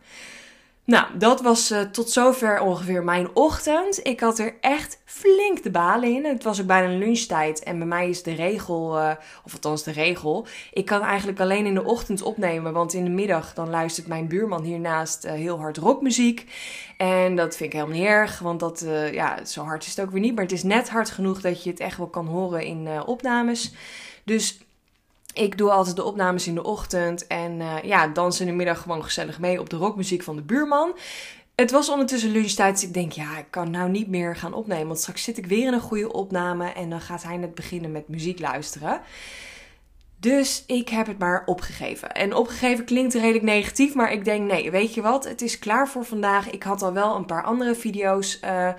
Nou, 0.87 1.17
dat 1.17 1.41
was 1.41 1.71
uh, 1.71 1.81
tot 1.81 2.09
zover 2.09 2.61
ongeveer 2.61 3.03
mijn 3.03 3.27
ochtend. 3.33 3.99
Ik 4.05 4.19
had 4.19 4.39
er 4.39 4.55
echt 4.61 5.01
flink 5.05 5.63
de 5.63 5.71
balen 5.71 6.09
in. 6.09 6.25
Het 6.25 6.43
was 6.43 6.61
ook 6.61 6.67
bijna 6.67 6.97
lunchtijd. 6.97 7.63
En 7.63 7.77
bij 7.77 7.87
mij 7.87 8.09
is 8.09 8.23
de 8.23 8.33
regel, 8.33 8.97
uh, 8.97 9.11
of 9.43 9.53
althans 9.53 9.83
de 9.83 9.91
regel, 9.91 10.47
ik 10.73 10.85
kan 10.85 11.01
eigenlijk 11.01 11.39
alleen 11.39 11.65
in 11.65 11.73
de 11.73 11.83
ochtend 11.83 12.21
opnemen. 12.21 12.73
Want 12.73 12.93
in 12.93 13.03
de 13.03 13.09
middag 13.09 13.53
dan 13.53 13.69
luistert 13.69 14.07
mijn 14.07 14.27
buurman 14.27 14.63
hiernaast 14.63 15.25
uh, 15.25 15.31
heel 15.31 15.59
hard 15.59 15.77
rockmuziek. 15.77 16.45
En 16.97 17.35
dat 17.35 17.55
vind 17.55 17.73
ik 17.73 17.79
helemaal 17.79 17.97
niet 17.97 18.07
erg, 18.07 18.39
want 18.39 18.59
dat, 18.59 18.85
ja, 19.11 19.45
zo 19.45 19.63
hard 19.63 19.83
is 19.83 19.95
het 19.95 20.05
ook 20.05 20.11
weer 20.11 20.21
niet. 20.21 20.35
Maar 20.35 20.43
het 20.43 20.53
is 20.53 20.63
net 20.63 20.89
hard 20.89 21.09
genoeg 21.09 21.41
dat 21.41 21.63
je 21.63 21.69
het 21.69 21.79
echt 21.79 21.97
wel 21.97 22.07
kan 22.07 22.27
horen 22.27 22.63
in 22.63 23.03
opnames. 23.05 23.73
Dus 24.23 24.57
ik 25.37 25.57
doe 25.57 25.71
altijd 25.71 25.95
de 25.95 26.03
opnames 26.03 26.47
in 26.47 26.55
de 26.55 26.63
ochtend 26.63 27.27
en 27.27 27.59
uh, 27.59 27.83
ja, 27.83 28.07
dans 28.07 28.39
in 28.39 28.45
de 28.45 28.53
middag 28.53 28.81
gewoon 28.81 29.03
gezellig 29.03 29.39
mee 29.39 29.59
op 29.59 29.69
de 29.69 29.75
rockmuziek 29.75 30.23
van 30.23 30.35
de 30.35 30.41
buurman. 30.41 30.97
Het 31.55 31.71
was 31.71 31.89
ondertussen 31.89 32.31
lunchtijd, 32.31 32.73
dus 32.73 32.83
ik 32.83 32.93
denk, 32.93 33.11
ja, 33.11 33.37
ik 33.37 33.45
kan 33.49 33.71
nou 33.71 33.89
niet 33.89 34.07
meer 34.07 34.35
gaan 34.35 34.53
opnemen. 34.53 34.87
Want 34.87 34.99
straks 34.99 35.23
zit 35.23 35.37
ik 35.37 35.45
weer 35.45 35.67
in 35.67 35.73
een 35.73 35.79
goede 35.79 36.13
opname 36.13 36.69
en 36.69 36.89
dan 36.89 37.01
gaat 37.01 37.23
hij 37.23 37.37
net 37.37 37.55
beginnen 37.55 37.91
met 37.91 38.07
muziek 38.07 38.39
luisteren. 38.39 39.01
Dus 40.19 40.63
ik 40.67 40.89
heb 40.89 41.07
het 41.07 41.17
maar 41.17 41.43
opgegeven. 41.45 42.11
En 42.11 42.35
opgegeven 42.35 42.85
klinkt 42.85 43.13
redelijk 43.13 43.43
negatief, 43.43 43.93
maar 43.93 44.11
ik 44.11 44.25
denk 44.25 44.51
nee, 44.51 44.71
weet 44.71 44.93
je 44.93 45.01
wat? 45.01 45.23
Het 45.23 45.41
is 45.41 45.59
klaar 45.59 45.87
voor 45.87 46.05
vandaag. 46.05 46.49
Ik 46.49 46.63
had 46.63 46.81
al 46.81 46.93
wel 46.93 47.15
een 47.15 47.25
paar 47.25 47.43
andere 47.43 47.75
video's 47.75 48.39
uh, 48.43 48.73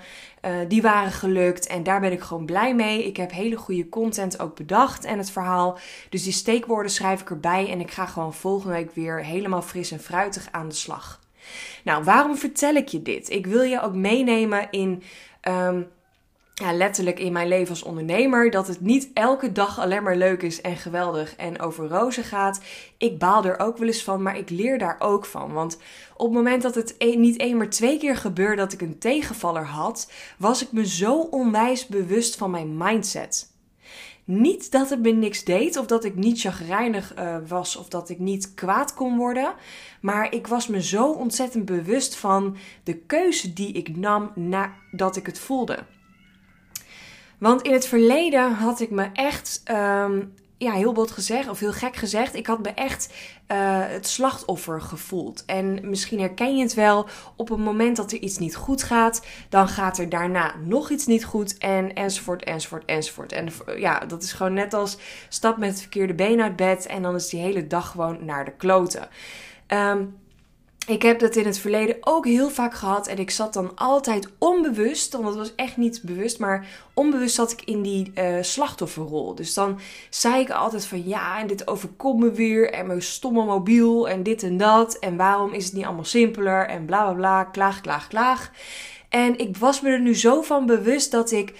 die 0.67 0.81
waren 0.81 1.11
gelukt 1.11 1.67
en 1.67 1.83
daar 1.83 1.99
ben 1.99 2.11
ik 2.11 2.21
gewoon 2.21 2.45
blij 2.45 2.75
mee. 2.75 3.05
Ik 3.05 3.17
heb 3.17 3.31
hele 3.31 3.55
goede 3.55 3.89
content 3.89 4.39
ook 4.39 4.55
bedacht 4.55 5.05
en 5.05 5.17
het 5.17 5.31
verhaal. 5.31 5.77
Dus 6.09 6.23
die 6.23 6.33
steekwoorden 6.33 6.91
schrijf 6.91 7.21
ik 7.21 7.29
erbij 7.29 7.69
en 7.71 7.79
ik 7.79 7.91
ga 7.91 8.05
gewoon 8.05 8.33
volgende 8.33 8.73
week 8.73 8.91
weer 8.91 9.23
helemaal 9.23 9.61
fris 9.61 9.91
en 9.91 9.99
fruitig 9.99 10.47
aan 10.51 10.67
de 10.67 10.75
slag. 10.75 11.19
Nou, 11.83 12.03
waarom 12.03 12.37
vertel 12.37 12.75
ik 12.75 12.87
je 12.87 13.01
dit? 13.01 13.29
Ik 13.29 13.45
wil 13.45 13.61
je 13.61 13.81
ook 13.81 13.95
meenemen 13.95 14.67
in. 14.71 15.03
Um, 15.47 15.87
ja, 16.59 16.73
letterlijk 16.73 17.19
in 17.19 17.31
mijn 17.31 17.47
leven 17.47 17.69
als 17.69 17.83
ondernemer. 17.83 18.51
Dat 18.51 18.67
het 18.67 18.81
niet 18.81 19.09
elke 19.13 19.51
dag 19.51 19.79
alleen 19.79 20.03
maar 20.03 20.15
leuk 20.15 20.41
is 20.41 20.61
en 20.61 20.77
geweldig 20.77 21.35
en 21.35 21.59
over 21.59 21.87
rozen 21.87 22.23
gaat. 22.23 22.61
Ik 22.97 23.19
baal 23.19 23.45
er 23.45 23.59
ook 23.59 23.77
wel 23.77 23.87
eens 23.87 24.03
van, 24.03 24.21
maar 24.21 24.37
ik 24.37 24.49
leer 24.49 24.77
daar 24.77 24.95
ook 24.99 25.25
van. 25.25 25.53
Want 25.53 25.77
op 26.15 26.25
het 26.25 26.35
moment 26.35 26.61
dat 26.61 26.75
het 26.75 26.95
niet 26.99 27.37
één 27.37 27.57
maar 27.57 27.69
twee 27.69 27.97
keer 27.97 28.17
gebeurde 28.17 28.55
dat 28.55 28.73
ik 28.73 28.81
een 28.81 28.97
tegenvaller 28.97 29.65
had, 29.65 30.11
was 30.37 30.61
ik 30.61 30.71
me 30.71 30.87
zo 30.87 31.19
onwijs 31.19 31.87
bewust 31.87 32.35
van 32.35 32.51
mijn 32.51 32.77
mindset. 32.77 33.51
Niet 34.23 34.71
dat 34.71 34.89
het 34.89 35.01
me 35.01 35.11
niks 35.11 35.43
deed 35.43 35.77
of 35.77 35.85
dat 35.85 36.03
ik 36.03 36.15
niet 36.15 36.39
chagrijnig 36.39 37.17
uh, 37.17 37.37
was 37.47 37.75
of 37.75 37.87
dat 37.87 38.09
ik 38.09 38.19
niet 38.19 38.53
kwaad 38.53 38.93
kon 38.93 39.17
worden. 39.17 39.53
Maar 40.01 40.33
ik 40.33 40.47
was 40.47 40.67
me 40.67 40.83
zo 40.83 41.11
ontzettend 41.11 41.65
bewust 41.65 42.15
van 42.15 42.57
de 42.83 42.97
keuze 42.97 43.53
die 43.53 43.71
ik 43.71 43.95
nam 43.95 44.31
nadat 44.35 45.15
ik 45.15 45.25
het 45.25 45.39
voelde. 45.39 45.77
Want 47.39 47.61
in 47.61 47.73
het 47.73 47.87
verleden 47.87 48.53
had 48.53 48.79
ik 48.79 48.89
me 48.89 49.09
echt, 49.13 49.63
um, 49.71 50.33
ja, 50.57 50.71
heel 50.71 50.91
bot 50.91 51.11
gezegd, 51.11 51.49
of 51.49 51.59
heel 51.59 51.71
gek 51.71 51.95
gezegd, 51.95 52.35
ik 52.35 52.47
had 52.47 52.61
me 52.61 52.69
echt 52.69 53.13
uh, 53.51 53.57
het 53.87 54.07
slachtoffer 54.07 54.81
gevoeld. 54.81 55.45
En 55.45 55.89
misschien 55.89 56.19
herken 56.19 56.57
je 56.57 56.63
het 56.63 56.73
wel, 56.73 57.07
op 57.35 57.49
het 57.49 57.59
moment 57.59 57.95
dat 57.95 58.11
er 58.11 58.19
iets 58.19 58.37
niet 58.37 58.55
goed 58.55 58.83
gaat, 58.83 59.25
dan 59.49 59.67
gaat 59.67 59.97
er 59.97 60.09
daarna 60.09 60.55
nog 60.65 60.89
iets 60.89 61.05
niet 61.05 61.25
goed 61.25 61.57
en 61.57 61.93
enzovoort, 61.93 62.43
enzovoort, 62.43 62.85
enzovoort. 62.85 63.31
En 63.31 63.49
ja, 63.77 63.99
dat 63.99 64.23
is 64.23 64.33
gewoon 64.33 64.53
net 64.53 64.73
als 64.73 64.97
stap 65.29 65.57
met 65.57 65.69
het 65.69 65.79
verkeerde 65.79 66.13
been 66.13 66.41
uit 66.41 66.55
bed 66.55 66.85
en 66.85 67.01
dan 67.01 67.15
is 67.15 67.29
die 67.29 67.41
hele 67.41 67.67
dag 67.67 67.91
gewoon 67.91 68.25
naar 68.25 68.45
de 68.45 68.53
kloten. 68.57 69.07
Um, 69.67 70.17
ik 70.87 71.01
heb 71.01 71.19
dat 71.19 71.35
in 71.35 71.45
het 71.45 71.59
verleden 71.59 71.97
ook 72.01 72.25
heel 72.25 72.49
vaak 72.49 72.73
gehad. 72.73 73.07
En 73.07 73.17
ik 73.17 73.31
zat 73.31 73.53
dan 73.53 73.71
altijd 73.75 74.29
onbewust, 74.37 75.13
want 75.13 75.25
het 75.25 75.35
was 75.35 75.55
echt 75.55 75.77
niet 75.77 76.01
bewust, 76.03 76.39
maar 76.39 76.67
onbewust 76.93 77.35
zat 77.35 77.51
ik 77.51 77.61
in 77.63 77.81
die 77.81 78.11
uh, 78.15 78.37
slachtofferrol. 78.41 79.35
Dus 79.35 79.53
dan 79.53 79.79
zei 80.09 80.41
ik 80.41 80.49
altijd 80.49 80.85
van 80.85 81.07
ja, 81.07 81.39
en 81.39 81.47
dit 81.47 81.67
overkomt 81.67 82.19
me 82.19 82.31
weer. 82.31 82.71
En 82.71 82.87
mijn 82.87 83.01
stomme 83.01 83.45
mobiel 83.45 84.09
en 84.09 84.23
dit 84.23 84.43
en 84.43 84.57
dat. 84.57 84.99
En 84.99 85.17
waarom 85.17 85.53
is 85.53 85.65
het 85.65 85.73
niet 85.73 85.85
allemaal 85.85 86.05
simpeler? 86.05 86.67
En 86.67 86.85
bla 86.85 87.03
bla 87.03 87.13
bla, 87.13 87.43
klaag, 87.43 87.81
klaag, 87.81 88.07
klaag. 88.07 88.51
En 89.09 89.37
ik 89.37 89.57
was 89.57 89.81
me 89.81 89.89
er 89.89 89.99
nu 89.99 90.15
zo 90.15 90.41
van 90.41 90.65
bewust 90.65 91.11
dat 91.11 91.31
ik 91.31 91.53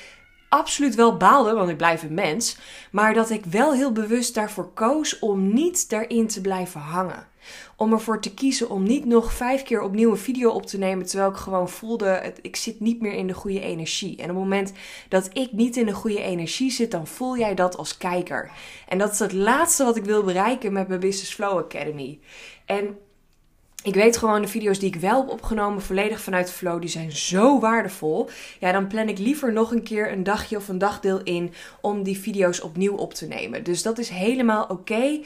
absoluut 0.50 0.96
wel 0.96 1.18
baalde, 1.18 1.54
want 1.54 1.70
ik 1.70 1.78
blijf 1.78 2.04
een 2.04 2.14
mens. 2.14 2.58
Maar 2.92 3.14
dat 3.14 3.30
ik 3.30 3.46
wel 3.46 3.74
heel 3.74 3.92
bewust 3.92 4.34
daarvoor 4.34 4.74
koos 4.74 5.20
om 5.20 5.54
niet 5.54 5.90
daarin 5.90 6.28
te 6.28 6.42
blijven 6.42 6.82
hangen 6.82 7.29
om 7.76 7.92
ervoor 7.92 8.22
te 8.22 8.34
kiezen 8.34 8.70
om 8.70 8.84
niet 8.84 9.06
nog 9.06 9.34
vijf 9.34 9.64
keer 9.64 9.82
opnieuw 9.82 10.12
een 10.12 10.18
video 10.18 10.50
op 10.50 10.66
te 10.66 10.78
nemen. 10.78 11.06
Terwijl 11.06 11.30
ik 11.30 11.38
gewoon 11.38 11.70
voelde, 11.70 12.34
ik 12.42 12.56
zit 12.56 12.80
niet 12.80 13.02
meer 13.02 13.14
in 13.14 13.28
de 13.28 13.34
goede 13.34 13.62
energie. 13.62 14.18
En 14.18 14.24
op 14.24 14.30
het 14.30 14.38
moment 14.38 14.74
dat 15.10 15.30
ik 15.34 15.52
niet 15.52 15.78
in 15.78 15.86
de 15.86 15.94
goede 15.94 16.22
energie 16.22 16.72
zit, 16.72 16.92
dan 16.92 17.08
voel 17.08 17.38
jij 17.38 17.56
dat 17.56 17.78
als 17.78 17.98
kijker. 17.98 18.52
En 18.88 18.98
dat 18.98 19.12
is 19.12 19.20
het 19.20 19.34
laatste 19.34 19.84
wat 19.84 19.96
ik 19.96 20.06
wil 20.06 20.24
bereiken 20.24 20.74
met 20.74 20.88
mijn 20.88 21.00
Business 21.00 21.34
Flow 21.34 21.58
Academy. 21.58 22.20
En 22.66 22.98
ik 23.90 23.96
weet 23.96 24.18
gewoon 24.18 24.42
de 24.42 24.48
video's 24.48 24.80
die 24.80 24.94
ik 24.94 25.02
wel 25.02 25.22
heb 25.22 25.30
opgenomen, 25.30 25.82
volledig 25.82 26.22
vanuit 26.22 26.52
flow, 26.52 26.82
die 26.82 26.90
zijn 26.90 27.12
zo 27.12 27.60
waardevol. 27.60 28.30
Ja, 28.60 28.72
dan 28.72 28.88
plan 28.88 29.10
ik 29.10 29.18
liever 29.18 29.54
nog 29.54 29.72
een 29.72 29.84
keer 29.84 30.12
een 30.12 30.24
dagje 30.24 30.58
of 30.58 30.68
een 30.68 30.78
dagdeel 30.78 31.24
in 31.24 31.54
om 31.82 32.04
die 32.04 32.20
video's 32.20 32.62
opnieuw 32.62 32.96
op 32.96 33.14
te 33.14 33.28
nemen. 33.28 33.64
Dus 33.64 33.82
dat 33.82 33.98
is 33.98 34.10
helemaal 34.10 34.66
oké. 34.68 35.20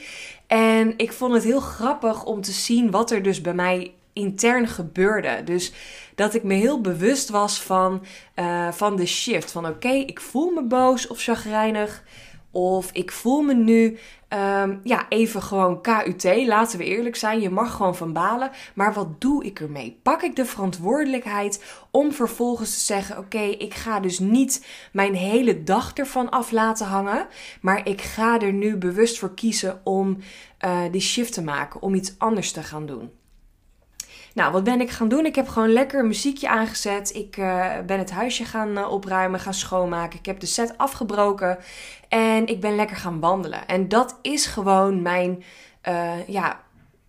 En 0.46 0.94
ik 0.96 1.12
vond 1.12 1.32
het 1.32 1.44
heel 1.44 1.60
grappig 1.60 2.24
om 2.24 2.40
te 2.40 2.52
zien 2.52 2.90
wat 2.90 3.10
er 3.10 3.22
dus 3.22 3.40
bij 3.40 3.54
mij 3.54 3.92
intern 4.12 4.68
gebeurde. 4.68 5.42
Dus 5.44 5.72
dat 6.14 6.34
ik 6.34 6.42
me 6.42 6.54
heel 6.54 6.80
bewust 6.80 7.28
was 7.28 7.62
van, 7.62 8.04
uh, 8.36 8.72
van 8.72 8.96
de 8.96 9.06
shift. 9.06 9.50
Van 9.50 9.66
oké, 9.66 9.92
ik 9.92 10.20
voel 10.20 10.50
me 10.50 10.62
boos 10.62 11.06
of 11.06 11.22
chagrijnig. 11.22 12.02
Of 12.54 12.90
ik 12.92 13.12
voel 13.12 13.42
me 13.42 13.54
nu 13.54 13.98
um, 14.28 14.80
ja, 14.82 15.06
even 15.08 15.42
gewoon 15.42 15.80
KUT. 15.80 16.46
Laten 16.46 16.78
we 16.78 16.84
eerlijk 16.84 17.16
zijn. 17.16 17.40
Je 17.40 17.50
mag 17.50 17.72
gewoon 17.72 17.96
van 17.96 18.12
balen. 18.12 18.50
Maar 18.74 18.92
wat 18.92 19.20
doe 19.20 19.44
ik 19.44 19.60
ermee? 19.60 19.98
Pak 20.02 20.22
ik 20.22 20.36
de 20.36 20.44
verantwoordelijkheid 20.44 21.64
om 21.90 22.12
vervolgens 22.12 22.74
te 22.74 22.84
zeggen: 22.84 23.18
Oké, 23.18 23.42
ik 23.42 23.74
ga 23.74 24.00
dus 24.00 24.18
niet 24.18 24.66
mijn 24.92 25.14
hele 25.14 25.62
dag 25.62 25.92
ervan 25.92 26.30
af 26.30 26.50
laten 26.50 26.86
hangen. 26.86 27.26
Maar 27.60 27.88
ik 27.88 28.00
ga 28.00 28.40
er 28.40 28.52
nu 28.52 28.76
bewust 28.76 29.18
voor 29.18 29.34
kiezen 29.34 29.80
om 29.84 30.18
uh, 30.64 30.80
die 30.90 31.00
shift 31.00 31.32
te 31.32 31.42
maken. 31.42 31.82
Om 31.82 31.94
iets 31.94 32.14
anders 32.18 32.52
te 32.52 32.62
gaan 32.62 32.86
doen. 32.86 33.10
Nou, 34.34 34.52
wat 34.52 34.64
ben 34.64 34.80
ik 34.80 34.90
gaan 34.90 35.08
doen? 35.08 35.26
Ik 35.26 35.34
heb 35.34 35.48
gewoon 35.48 35.72
lekker 35.72 36.04
muziekje 36.06 36.48
aangezet. 36.48 37.14
Ik 37.14 37.36
uh, 37.36 37.78
ben 37.86 37.98
het 37.98 38.10
huisje 38.10 38.44
gaan 38.44 38.78
uh, 38.78 38.92
opruimen, 38.92 39.40
gaan 39.40 39.54
schoonmaken. 39.54 40.18
Ik 40.18 40.26
heb 40.26 40.40
de 40.40 40.46
set 40.46 40.78
afgebroken 40.78 41.58
en 42.08 42.46
ik 42.46 42.60
ben 42.60 42.76
lekker 42.76 42.96
gaan 42.96 43.20
wandelen. 43.20 43.66
En 43.66 43.88
dat 43.88 44.18
is 44.22 44.46
gewoon 44.46 45.02
mijn, 45.02 45.42
uh, 45.88 46.28
ja, 46.28 46.60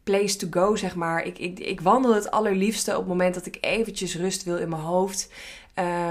place 0.03 0.35
to 0.35 0.47
go, 0.49 0.75
zeg 0.75 0.95
maar. 0.95 1.23
Ik, 1.23 1.39
ik, 1.39 1.59
ik 1.59 1.81
wandel 1.81 2.13
het 2.13 2.31
allerliefste 2.31 2.91
op 2.91 2.97
het 2.97 3.07
moment 3.07 3.33
dat 3.33 3.45
ik 3.45 3.57
eventjes 3.61 4.15
rust 4.15 4.43
wil 4.43 4.57
in 4.57 4.69
mijn 4.69 4.81
hoofd. 4.81 5.29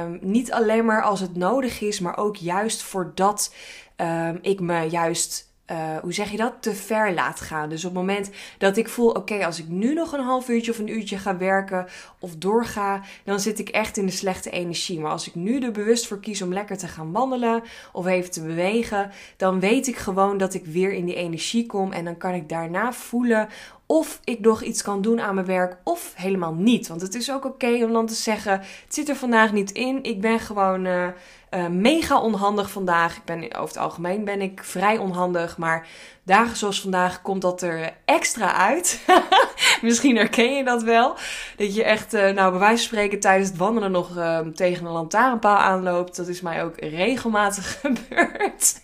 Um, 0.03 0.19
niet 0.21 0.53
alleen 0.53 0.85
maar 0.85 1.03
als 1.03 1.21
het 1.21 1.37
nodig 1.37 1.81
is, 1.81 2.01
maar 2.01 2.17
ook 2.17 2.37
juist 2.37 2.83
voordat 2.83 3.55
um, 3.97 4.39
ik 4.43 4.61
me 4.61 4.81
juist 4.91 5.54
uh, 5.71 5.97
hoe 6.03 6.13
zeg 6.13 6.31
je 6.31 6.37
dat, 6.37 6.53
te 6.61 6.75
ver 6.75 7.15
laat 7.15 7.41
gaan. 7.41 7.69
Dus 7.69 7.85
op 7.85 7.91
het 7.91 8.01
moment 8.01 8.31
dat 8.59 8.77
ik 8.77 8.89
voel, 8.89 9.11
oké, 9.11 9.45
als 9.45 9.59
ik 9.59 9.69
nu 9.69 9.95
nog 9.95 10.13
een 10.13 10.25
half 10.25 10.49
uurtje 10.49 10.71
of 10.71 10.79
een 10.79 10.93
uurtje 10.93 11.19
ga 11.19 11.37
werken 11.37 11.87
of 12.19 12.37
doorga, 12.37 13.03
dan 13.25 13.41
zit 13.41 13.59
ik 13.59 13.69
echt 13.69 13.97
in 13.97 14.07
de 14.07 14.13
slechte 14.13 14.51
energie. 14.51 15.01
Maar 15.01 15.11
als 15.11 15.29
ik 15.29 15.35
nu 15.35 15.61
er 15.61 15.73
bewust 15.73 16.07
voor 16.07 16.21
kies 16.21 16.43
om 16.43 16.53
lekker 16.53 16.79
te 16.79 16.89
gaan 16.89 17.13
wandelen 17.13 17.63
of 17.93 18.07
even 18.07 18.31
te 18.31 18.43
bewegen, 18.43 19.11
dan 19.37 19.61
weet 19.61 19.87
ik 19.87 19.97
gewoon 19.97 20.39
dat 20.39 20.55
ik 20.55 20.65
weer 20.65 20.93
in 20.93 21.05
die 21.05 21.15
energie 21.15 21.67
kom 21.67 21.93
en 21.93 22.05
dan 22.05 22.17
kan 22.17 22.35
ik 22.35 22.49
daarna 22.49 22.93
voelen 22.93 23.49
of 23.87 24.21
ik 24.25 24.41
nog 24.41 24.63
iets 24.63 24.83
kan 24.83 25.03
doen 25.03 25.21
aan 25.21 25.35
mijn 25.35 25.47
werk 25.47 25.77
of 25.85 26.13
helemaal 26.17 26.55
niet. 26.55 26.89
Want 26.89 27.01
het 27.01 27.15
is 27.15 27.33
ook 27.33 27.45
oké 27.45 27.85
om 27.85 27.93
dan 27.93 28.07
te 28.07 28.15
zeggen: 28.15 28.53
het 28.53 28.95
zit 28.95 29.09
er 29.09 29.17
vandaag 29.17 29.53
niet 29.53 29.73
in. 29.73 30.03
Ik 30.03 30.21
ben 30.21 30.41
gewoon 30.41 30.85
uh, 30.85 31.09
uh, 31.55 31.67
mega 31.67 32.21
onhandig 32.21 32.71
vandaag. 32.71 33.17
Ik 33.17 33.25
ben, 33.25 33.55
over 33.55 33.75
het 33.75 33.77
algemeen 33.77 34.25
ben 34.25 34.41
ik 34.41 34.65
vrij 34.65 34.99
onhandig. 34.99 35.59
Maar 35.59 35.87
dagen 36.23 36.57
zoals 36.57 36.81
vandaag 36.81 37.23
komt 37.23 37.43
dat 37.43 37.63
er 37.63 37.93
extra 38.05 38.55
uit. 38.55 39.01
Misschien 39.83 40.17
herken 40.17 40.57
je 40.57 40.65
dat 40.65 40.83
wel. 40.83 41.17
Dat 41.57 41.75
je 41.75 41.85
echt, 41.85 42.15
uh, 42.15 42.31
nou, 42.31 42.51
bij 42.51 42.61
wijze 42.61 42.77
van 42.77 42.87
spreken 42.87 43.21
tijdens 43.21 43.49
het 43.49 43.59
wandelen 43.59 43.91
nog 43.91 44.17
ehm, 44.17 44.53
tegen 44.53 44.87
een 44.87 44.93
lantaarnpaal 44.93 45.57
aanloopt. 45.57 46.17
Dat 46.17 46.29
is 46.29 46.41
mij 46.41 46.65
ook 46.65 46.77
regelmatig 46.77 47.79
gebeurd. 47.81 48.81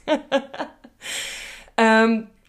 um, 1.74 2.28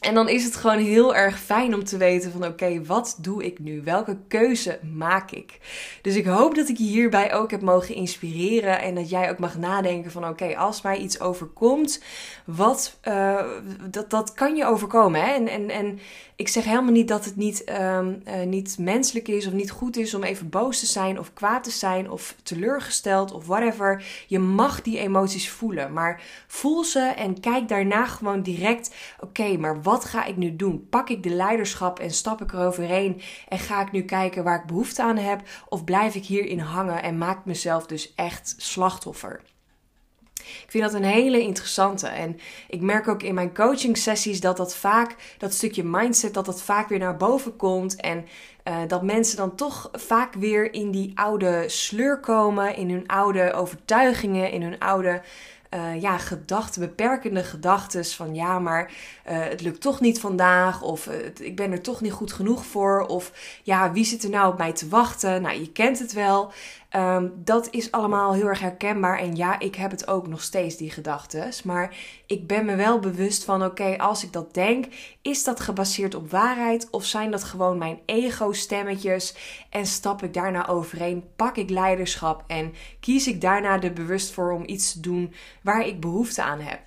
En 0.00 0.14
dan 0.14 0.28
is 0.28 0.44
het 0.44 0.56
gewoon 0.56 0.78
heel 0.78 1.14
erg 1.14 1.40
fijn 1.40 1.74
om 1.74 1.84
te 1.84 1.96
weten 1.96 2.32
van 2.32 2.44
oké, 2.44 2.84
wat 2.84 3.18
doe 3.18 3.44
ik 3.44 3.58
nu? 3.58 3.82
Welke 3.82 4.16
keuze 4.28 4.78
maak 4.94 5.30
ik? 5.30 5.58
Dus 6.02 6.14
ik 6.14 6.26
hoop 6.26 6.54
dat 6.54 6.68
ik 6.68 6.76
je 6.76 6.84
hierbij 6.84 7.34
ook 7.34 7.50
heb 7.50 7.60
mogen 7.60 7.94
inspireren 7.94 8.80
en 8.80 8.94
dat 8.94 9.10
jij 9.10 9.30
ook 9.30 9.38
mag 9.38 9.58
nadenken 9.58 10.10
van 10.10 10.28
oké, 10.28 10.56
als 10.56 10.82
mij 10.82 10.98
iets 10.98 11.20
overkomt, 11.20 12.02
wat, 12.44 12.98
uh, 13.08 13.44
dat, 13.90 14.10
dat 14.10 14.34
kan 14.34 14.56
je 14.56 14.64
overkomen. 14.64 15.20
Hè? 15.20 15.32
En, 15.32 15.48
en, 15.48 15.70
en 15.70 15.98
ik 16.36 16.48
zeg 16.48 16.64
helemaal 16.64 16.92
niet 16.92 17.08
dat 17.08 17.24
het 17.24 17.36
niet, 17.36 17.64
um, 17.80 18.22
uh, 18.28 18.42
niet 18.46 18.76
menselijk 18.78 19.28
is 19.28 19.46
of 19.46 19.52
niet 19.52 19.70
goed 19.70 19.96
is 19.96 20.14
om 20.14 20.22
even 20.22 20.48
boos 20.48 20.78
te 20.78 20.86
zijn 20.86 21.18
of 21.18 21.32
kwaad 21.32 21.64
te 21.64 21.70
zijn 21.70 22.10
of 22.10 22.34
teleurgesteld 22.42 23.32
of 23.32 23.46
whatever. 23.46 24.04
Je 24.26 24.38
mag 24.38 24.82
die 24.82 24.98
emoties 24.98 25.50
voelen, 25.50 25.92
maar 25.92 26.22
voel 26.46 26.84
ze 26.84 27.00
en 27.00 27.40
kijk 27.40 27.68
daarna 27.68 28.06
gewoon 28.06 28.42
direct, 28.42 28.94
oké, 29.18 29.56
maar 29.56 29.82
wat 29.82 29.89
ga 29.98 30.24
ik 30.24 30.36
nu 30.36 30.56
doen? 30.56 30.86
Pak 30.90 31.08
ik 31.08 31.22
de 31.22 31.30
leiderschap 31.30 31.98
en 31.98 32.10
stap 32.10 32.40
ik 32.40 32.52
eroverheen 32.52 33.20
en 33.48 33.58
ga 33.58 33.80
ik 33.80 33.92
nu 33.92 34.02
kijken 34.02 34.44
waar 34.44 34.60
ik 34.60 34.66
behoefte 34.66 35.02
aan 35.02 35.16
heb 35.16 35.42
of 35.68 35.84
blijf 35.84 36.14
ik 36.14 36.24
hierin 36.24 36.58
hangen 36.58 37.02
en 37.02 37.18
maak 37.18 37.44
mezelf 37.44 37.86
dus 37.86 38.14
echt 38.14 38.54
slachtoffer? 38.56 39.40
Ik 40.40 40.70
vind 40.70 40.84
dat 40.84 40.94
een 40.94 41.04
hele 41.04 41.40
interessante. 41.40 42.06
En 42.06 42.38
ik 42.68 42.80
merk 42.80 43.08
ook 43.08 43.22
in 43.22 43.34
mijn 43.34 43.54
coaching 43.54 43.96
sessies 43.96 44.40
dat 44.40 44.56
dat 44.56 44.76
vaak, 44.76 45.16
dat 45.38 45.54
stukje 45.54 45.84
mindset, 45.84 46.34
dat 46.34 46.44
dat 46.44 46.62
vaak 46.62 46.88
weer 46.88 46.98
naar 46.98 47.16
boven 47.16 47.56
komt. 47.56 47.96
En 47.96 48.26
uh, 48.64 48.76
dat 48.86 49.02
mensen 49.02 49.36
dan 49.36 49.54
toch 49.54 49.90
vaak 49.92 50.34
weer 50.34 50.72
in 50.72 50.90
die 50.90 51.12
oude 51.14 51.64
sleur 51.66 52.20
komen, 52.20 52.76
in 52.76 52.90
hun 52.90 53.06
oude 53.06 53.52
overtuigingen, 53.52 54.50
in 54.50 54.62
hun 54.62 54.78
oude 54.78 55.22
uh, 55.74 56.00
ja, 56.00 56.18
gedachten, 56.18 56.80
beperkende 56.80 57.44
gedachten 57.44 58.04
van 58.04 58.34
ja, 58.34 58.58
maar 58.58 58.92
uh, 59.30 59.38
het 59.42 59.60
lukt 59.60 59.80
toch 59.80 60.00
niet 60.00 60.20
vandaag 60.20 60.82
of 60.82 61.06
uh, 61.06 61.14
ik 61.40 61.56
ben 61.56 61.72
er 61.72 61.80
toch 61.80 62.00
niet 62.00 62.12
goed 62.12 62.32
genoeg 62.32 62.66
voor 62.66 63.06
of 63.06 63.32
ja, 63.62 63.92
wie 63.92 64.04
zit 64.04 64.22
er 64.22 64.30
nou 64.30 64.52
op 64.52 64.58
mij 64.58 64.72
te 64.72 64.88
wachten? 64.88 65.42
Nou, 65.42 65.60
je 65.60 65.72
kent 65.72 65.98
het 65.98 66.12
wel. 66.12 66.52
Um, 66.96 67.32
dat 67.36 67.68
is 67.70 67.90
allemaal 67.90 68.34
heel 68.34 68.46
erg 68.46 68.60
herkenbaar. 68.60 69.18
En 69.18 69.36
ja, 69.36 69.58
ik 69.58 69.74
heb 69.74 69.90
het 69.90 70.08
ook 70.08 70.26
nog 70.26 70.42
steeds, 70.42 70.76
die 70.76 70.90
gedachten. 70.90 71.50
Maar 71.64 71.96
ik 72.26 72.46
ben 72.46 72.64
me 72.64 72.76
wel 72.76 72.98
bewust 72.98 73.44
van, 73.44 73.64
oké, 73.64 73.98
als 73.98 74.24
ik 74.24 74.32
dat 74.32 74.54
denk, 74.54 74.86
is 75.22 75.44
dat 75.44 75.60
gebaseerd 75.60 76.14
op 76.14 76.30
waarheid? 76.30 76.88
Of 76.90 77.04
zijn 77.04 77.30
dat 77.30 77.44
gewoon 77.44 77.78
mijn 77.78 77.98
ego-stemmetjes? 78.06 79.34
En 79.70 79.86
stap 79.86 80.22
ik 80.22 80.34
daarna 80.34 80.68
overeen, 80.68 81.24
pak 81.36 81.56
ik 81.56 81.70
leiderschap? 81.70 82.44
En 82.46 82.74
kies 83.00 83.26
ik 83.26 83.40
daarna 83.40 83.80
er 83.80 83.92
bewust 83.92 84.32
voor 84.32 84.52
om 84.52 84.62
iets 84.66 84.92
te 84.92 85.00
doen 85.00 85.34
waar 85.62 85.86
ik 85.86 86.00
behoefte 86.00 86.42
aan 86.42 86.60
heb. 86.60 86.80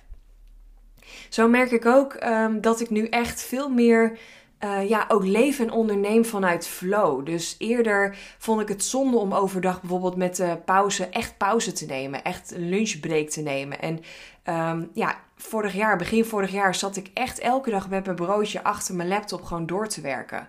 Zo 1.28 1.48
merk 1.48 1.70
ik 1.70 1.86
ook 1.86 2.16
um, 2.24 2.60
dat 2.60 2.80
ik 2.80 2.90
nu 2.90 3.08
echt 3.08 3.42
veel 3.42 3.68
meer 3.68 4.18
uh, 4.64 4.88
ja, 4.88 5.04
ook 5.08 5.24
leef 5.24 5.60
en 5.60 5.70
onderneem 5.70 6.24
vanuit 6.24 6.66
flow. 6.66 7.26
Dus 7.26 7.54
eerder 7.58 8.16
vond 8.38 8.60
ik 8.60 8.68
het 8.68 8.84
zonde 8.84 9.16
om 9.16 9.34
overdag 9.34 9.80
bijvoorbeeld 9.80 10.16
met 10.16 10.36
de 10.36 10.58
pauze 10.64 11.08
echt 11.08 11.36
pauze 11.36 11.72
te 11.72 11.86
nemen. 11.86 12.22
Echt 12.22 12.54
een 12.54 12.68
lunchbreak 12.68 13.28
te 13.28 13.40
nemen. 13.40 13.80
En 13.80 14.00
um, 14.48 14.90
ja, 14.92 15.18
vorig 15.36 15.74
jaar, 15.74 15.96
begin 15.96 16.24
vorig 16.24 16.50
jaar, 16.50 16.74
zat 16.74 16.96
ik 16.96 17.10
echt 17.14 17.38
elke 17.38 17.70
dag 17.70 17.88
met 17.88 18.04
mijn 18.04 18.16
broodje 18.16 18.62
achter 18.62 18.94
mijn 18.94 19.08
laptop 19.08 19.42
gewoon 19.42 19.66
door 19.66 19.88
te 19.88 20.00
werken. 20.00 20.48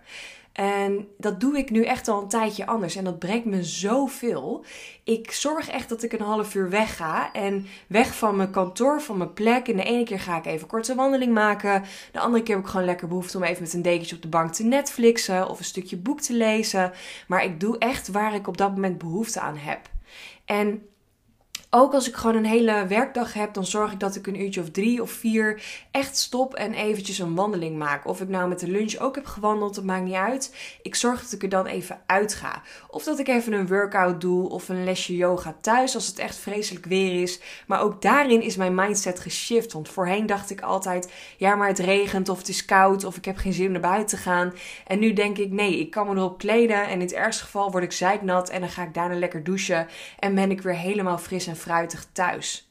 En 0.56 1.08
dat 1.18 1.40
doe 1.40 1.58
ik 1.58 1.70
nu 1.70 1.84
echt 1.84 2.08
al 2.08 2.22
een 2.22 2.28
tijdje 2.28 2.66
anders. 2.66 2.96
En 2.96 3.04
dat 3.04 3.20
brengt 3.20 3.46
me 3.46 3.64
zoveel. 3.64 4.66
Ik 5.04 5.32
zorg 5.32 5.70
echt 5.70 5.90
dat 5.90 6.04
ik 6.04 6.14
een 6.14 6.22
half 6.22 6.56
uur 6.56 6.70
weg 6.70 6.96
ga. 6.96 7.32
En 7.34 7.68
weg 7.88 8.16
van 8.16 8.36
mijn 8.36 8.52
kantoor, 8.52 9.02
van 9.02 9.18
mijn 9.18 9.34
plek. 9.34 9.68
En 9.68 9.76
de 9.76 9.84
ene 9.84 10.04
keer 10.04 10.20
ga 10.20 10.38
ik 10.38 10.46
even 10.46 10.68
kort 10.68 10.88
een 10.88 10.96
wandeling 10.96 11.34
maken. 11.34 11.84
De 12.12 12.20
andere 12.20 12.44
keer 12.44 12.56
heb 12.56 12.64
ik 12.64 12.70
gewoon 12.70 12.86
lekker 12.86 13.08
behoefte 13.08 13.38
om 13.38 13.44
even 13.44 13.64
met 13.64 13.74
een 13.74 13.82
dekentje 13.82 14.16
op 14.16 14.22
de 14.22 14.28
bank 14.28 14.54
te 14.54 14.64
Netflixen. 14.64 15.50
Of 15.50 15.60
een 15.60 15.66
stukje 15.66 15.98
boek 15.98 16.22
te 16.22 16.34
lezen. 16.34 16.92
Maar 17.28 17.44
ik 17.44 17.60
doe 17.60 17.78
echt 17.78 18.08
waar 18.08 18.34
ik 18.34 18.48
op 18.48 18.58
dat 18.58 18.72
moment 18.72 18.98
behoefte 18.98 19.40
aan 19.40 19.58
heb. 19.58 19.80
En 20.46 20.88
ook 21.76 21.94
als 21.94 22.08
ik 22.08 22.16
gewoon 22.16 22.36
een 22.36 22.46
hele 22.46 22.86
werkdag 22.88 23.34
heb, 23.34 23.54
dan 23.54 23.66
zorg 23.66 23.92
ik 23.92 24.00
dat 24.00 24.16
ik 24.16 24.28
een 24.28 24.42
uurtje 24.42 24.62
of 24.62 24.70
drie 24.70 25.02
of 25.02 25.12
vier 25.12 25.64
echt 25.92 26.18
stop 26.18 26.54
en 26.54 26.74
eventjes 26.74 27.20
een 27.20 27.36
wandeling 27.36 27.78
maak. 27.78 28.08
Of 28.08 28.22
ik 28.22 28.28
nou 28.28 28.50
met 28.50 28.60
de 28.60 28.68
lunch 28.68 28.98
ook 28.98 29.16
heb 29.16 29.26
gewandeld, 29.26 29.76
dat 29.76 29.84
maakt 29.84 30.04
niet 30.04 30.14
uit. 30.14 30.56
Ik 30.82 30.96
zorg 30.96 31.22
dat 31.22 31.32
ik 31.32 31.44
er 31.44 31.50
dan 31.50 31.66
even 31.66 32.02
uit 32.06 32.34
ga. 32.34 32.62
Of 32.90 33.04
dat 33.04 33.20
ik 33.20 33.28
even 33.28 33.54
een 33.54 33.68
workout 33.68 34.22
doe 34.22 34.50
of 34.50 34.70
een 34.70 34.84
lesje 34.84 35.16
yoga 35.16 35.56
thuis 35.62 35.96
als 35.96 36.08
het 36.08 36.20
echt 36.20 36.36
vreselijk 36.36 36.86
weer 36.86 37.22
is. 37.22 37.40
Maar 37.68 37.82
ook 37.82 38.02
daarin 38.02 38.42
is 38.42 38.56
mijn 38.56 38.76
mindset 38.76 39.20
geshift. 39.20 39.74
Want 39.74 39.90
voorheen 39.90 40.26
dacht 40.26 40.50
ik 40.50 40.62
altijd, 40.62 41.12
ja 41.38 41.56
maar 41.56 41.68
het 41.68 41.80
regent 41.80 42.30
of 42.30 42.38
het 42.38 42.48
is 42.48 42.66
koud 42.66 43.04
of 43.04 43.18
ik 43.18 43.26
heb 43.26 43.38
geen 43.38 43.54
zin 43.54 43.66
om 43.66 43.72
naar 43.72 43.82
buiten 43.82 44.18
te 44.18 44.24
gaan. 44.24 44.54
En 44.88 45.00
nu 45.00 45.14
denk 45.14 45.38
ik, 45.38 45.52
nee, 45.52 45.80
ik 45.80 45.92
kan 45.92 46.08
me 46.08 46.16
erop 46.16 46.38
kleden 46.38 46.84
en 46.84 46.92
in 46.92 47.00
het 47.00 47.14
ergste 47.14 47.44
geval 47.44 47.72
word 47.72 47.84
ik 47.84 47.92
zeiknat 47.92 48.50
en 48.50 48.60
dan 48.60 48.70
ga 48.70 48.84
ik 48.84 48.94
daarna 48.94 49.16
lekker 49.16 49.44
douchen. 49.44 49.88
En 50.20 50.36
ben 50.36 50.52
ik 50.52 50.62
weer 50.62 50.78
helemaal 50.78 51.18
fris 51.18 51.48
en 51.48 51.56
thuis. 52.12 52.70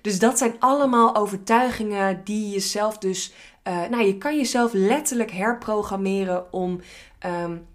Dus 0.00 0.18
dat 0.18 0.38
zijn 0.38 0.54
allemaal 0.58 1.16
overtuigingen 1.16 2.20
die 2.24 2.50
jezelf 2.50 2.98
dus. 2.98 3.32
Uh, 3.68 3.88
nou, 3.90 4.04
je 4.04 4.18
kan 4.18 4.36
jezelf 4.36 4.72
letterlijk 4.72 5.30
herprogrammeren 5.30 6.52
om. 6.52 6.80
Um, 7.26 7.66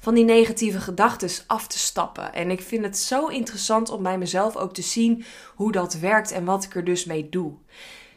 van 0.00 0.14
die 0.14 0.24
negatieve 0.24 0.80
gedachten 0.80 1.30
af 1.46 1.66
te 1.66 1.78
stappen. 1.78 2.34
En 2.34 2.50
ik 2.50 2.60
vind 2.60 2.84
het 2.84 2.98
zo 2.98 3.26
interessant 3.26 3.90
om 3.90 4.02
bij 4.02 4.18
mezelf 4.18 4.56
ook 4.56 4.74
te 4.74 4.82
zien 4.82 5.24
hoe 5.54 5.72
dat 5.72 5.94
werkt 5.94 6.32
en 6.32 6.44
wat 6.44 6.64
ik 6.64 6.74
er 6.74 6.84
dus 6.84 7.04
mee 7.04 7.28
doe. 7.28 7.52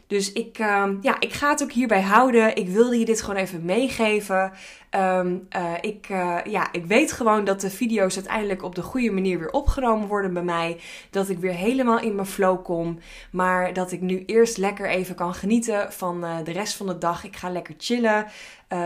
Dus 0.08 0.32
ik, 0.32 0.60
uh, 0.60 0.90
ja, 1.02 1.20
ik 1.20 1.34
ga 1.34 1.50
het 1.50 1.64
ook 1.64 1.72
hierbij 1.72 2.02
houden. 2.02 2.56
Ik 2.56 2.68
wilde 2.68 3.00
je 3.00 3.06
dit 3.06 3.22
gewoon 3.22 3.36
even 3.36 3.66
meegeven. 3.66 4.52
Um, 4.96 5.48
uh, 5.56 5.74
ik, 5.82 6.10
uh, 6.10 6.38
ja, 6.46 6.68
ik 6.72 6.86
weet 6.86 7.12
gewoon 7.12 7.46
dat 7.46 7.62
de 7.62 7.70
video's 7.70 8.16
uiteindelijk 8.16 8.64
op 8.64 8.76
de 8.76 8.82
goede 8.82 9.12
manier 9.12 9.39
weer 9.39 9.52
opgenomen 9.52 10.08
worden 10.08 10.34
bij 10.34 10.44
mij. 10.44 10.80
Dat 11.10 11.30
ik 11.30 11.38
weer 11.39 11.54
helemaal 11.54 12.00
in 12.00 12.15
mijn 12.15 12.28
flow 12.28 12.63
kom. 12.63 13.00
Maar 13.32 13.74
dat 13.74 13.91
ik 13.91 14.02
nu 14.02 14.24
eerst 14.26 14.58
lekker 14.58 14.89
even 14.89 15.15
kan 15.15 15.34
genieten 15.34 15.94
van 15.94 16.24
uh, 16.24 16.38
de 16.44 16.52
rest 16.52 16.76
van 16.76 16.88
de 16.88 16.98
dag. 16.98 17.24
Ik 17.24 17.36
ga 17.36 17.50
lekker 17.50 17.74
chillen. 17.78 18.26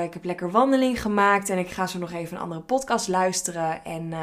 Ik 0.03 0.13
heb 0.13 0.23
lekker 0.25 0.51
wandeling 0.51 1.01
gemaakt 1.01 1.49
en 1.49 1.57
ik 1.57 1.69
ga 1.69 1.87
zo 1.87 1.99
nog 1.99 2.11
even 2.11 2.35
een 2.35 2.43
andere 2.43 2.61
podcast 2.61 3.07
luisteren. 3.07 3.85
En 3.85 4.13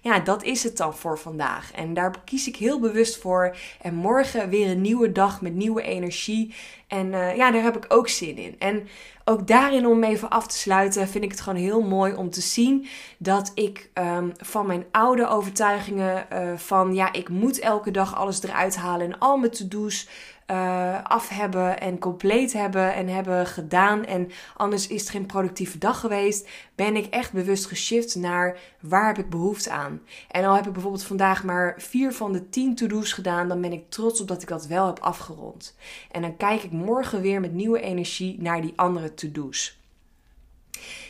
ja, 0.00 0.18
dat 0.18 0.42
is 0.42 0.62
het 0.62 0.76
dan 0.76 0.94
voor 0.94 1.18
vandaag. 1.18 1.72
En 1.72 1.94
daar 1.94 2.14
kies 2.24 2.48
ik 2.48 2.56
heel 2.56 2.80
bewust 2.80 3.18
voor. 3.18 3.56
En 3.80 3.94
morgen 3.94 4.48
weer 4.48 4.70
een 4.70 4.80
nieuwe 4.80 5.12
dag 5.12 5.40
met 5.40 5.54
nieuwe 5.54 5.82
energie. 5.82 6.54
En 6.86 7.10
ja, 7.10 7.50
daar 7.50 7.62
heb 7.62 7.76
ik 7.76 7.84
ook 7.88 8.08
zin 8.08 8.36
in. 8.36 8.54
En 8.58 8.88
ook 9.24 9.46
daarin, 9.46 9.86
om 9.86 10.04
even 10.04 10.30
af 10.30 10.46
te 10.46 10.58
sluiten, 10.58 11.08
vind 11.08 11.24
ik 11.24 11.31
het 11.32 11.40
gewoon 11.40 11.58
heel 11.58 11.82
mooi 11.82 12.14
om 12.14 12.30
te 12.30 12.40
zien 12.40 12.86
dat 13.18 13.52
ik 13.54 13.90
um, 13.94 14.32
van 14.36 14.66
mijn 14.66 14.84
oude 14.90 15.28
overtuigingen 15.28 16.26
uh, 16.32 16.56
van 16.56 16.94
ja, 16.94 17.12
ik 17.12 17.28
moet 17.28 17.58
elke 17.58 17.90
dag 17.90 18.16
alles 18.16 18.42
eruit 18.42 18.76
halen 18.76 19.06
en 19.06 19.18
al 19.18 19.36
mijn 19.36 19.52
to-do's 19.52 20.08
uh, 20.52 21.04
af 21.04 21.28
hebben 21.28 21.80
en 21.80 21.98
compleet 21.98 22.52
hebben 22.52 22.94
en 22.94 23.08
hebben 23.08 23.46
gedaan. 23.46 24.04
En 24.04 24.30
anders 24.56 24.86
is 24.86 25.00
het 25.00 25.10
geen 25.10 25.26
productieve 25.26 25.78
dag 25.78 26.00
geweest. 26.00 26.48
Ben 26.74 26.96
ik 26.96 27.06
echt 27.06 27.32
bewust 27.32 27.66
geshift 27.66 28.14
naar 28.14 28.58
waar 28.80 29.06
heb 29.06 29.18
ik 29.18 29.30
behoefte 29.30 29.70
aan. 29.70 30.00
En 30.30 30.44
al 30.44 30.54
heb 30.54 30.66
ik 30.66 30.72
bijvoorbeeld 30.72 31.04
vandaag 31.04 31.44
maar 31.44 31.74
vier 31.78 32.12
van 32.12 32.32
de 32.32 32.48
tien 32.48 32.74
to-do's 32.74 33.12
gedaan, 33.12 33.48
dan 33.48 33.60
ben 33.60 33.72
ik 33.72 33.90
trots 33.90 34.20
op 34.20 34.28
dat 34.28 34.42
ik 34.42 34.48
dat 34.48 34.66
wel 34.66 34.86
heb 34.86 34.98
afgerond. 34.98 35.76
En 36.10 36.22
dan 36.22 36.36
kijk 36.36 36.62
ik 36.62 36.72
morgen 36.72 37.20
weer 37.20 37.40
met 37.40 37.52
nieuwe 37.52 37.80
energie 37.80 38.36
naar 38.40 38.60
die 38.60 38.72
andere 38.76 39.14
to-do's. 39.14 39.81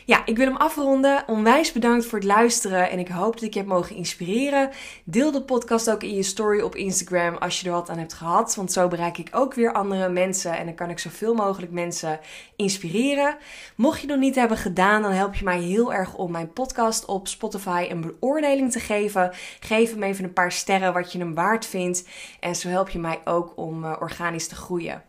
Ja, 0.05 0.25
ik 0.25 0.37
wil 0.37 0.45
hem 0.45 0.55
afronden. 0.55 1.23
Onwijs 1.27 1.71
bedankt 1.71 2.05
voor 2.05 2.19
het 2.19 2.27
luisteren 2.27 2.89
en 2.89 2.99
ik 2.99 3.07
hoop 3.07 3.33
dat 3.33 3.43
ik 3.43 3.53
je 3.53 3.59
heb 3.59 3.67
mogen 3.67 3.95
inspireren. 3.95 4.69
Deel 5.03 5.31
de 5.31 5.41
podcast 5.41 5.89
ook 5.89 6.03
in 6.03 6.15
je 6.15 6.23
story 6.23 6.61
op 6.61 6.75
Instagram 6.75 7.35
als 7.35 7.59
je 7.59 7.67
er 7.67 7.73
wat 7.73 7.89
aan 7.89 7.97
hebt 7.97 8.13
gehad, 8.13 8.55
want 8.55 8.71
zo 8.71 8.87
bereik 8.87 9.17
ik 9.17 9.27
ook 9.31 9.53
weer 9.53 9.73
andere 9.73 10.09
mensen 10.09 10.57
en 10.57 10.65
dan 10.65 10.75
kan 10.75 10.89
ik 10.89 10.99
zoveel 10.99 11.33
mogelijk 11.33 11.71
mensen 11.71 12.19
inspireren. 12.55 13.37
Mocht 13.75 14.01
je 14.01 14.07
nog 14.07 14.17
niet 14.17 14.35
hebben 14.35 14.57
gedaan, 14.57 15.01
dan 15.01 15.11
help 15.11 15.35
je 15.35 15.43
mij 15.43 15.59
heel 15.59 15.93
erg 15.93 16.15
om 16.15 16.31
mijn 16.31 16.53
podcast 16.53 17.05
op 17.05 17.27
Spotify 17.27 17.87
een 17.89 18.01
beoordeling 18.01 18.71
te 18.71 18.79
geven. 18.79 19.31
Geef 19.59 19.91
hem 19.91 20.03
even 20.03 20.23
een 20.23 20.33
paar 20.33 20.51
sterren 20.51 20.93
wat 20.93 21.11
je 21.11 21.19
hem 21.19 21.33
waard 21.33 21.65
vindt 21.65 22.07
en 22.39 22.55
zo 22.55 22.67
help 22.67 22.89
je 22.89 22.99
mij 22.99 23.21
ook 23.25 23.53
om 23.55 23.83
uh, 23.83 23.95
organisch 23.99 24.47
te 24.47 24.55
groeien. 24.55 25.03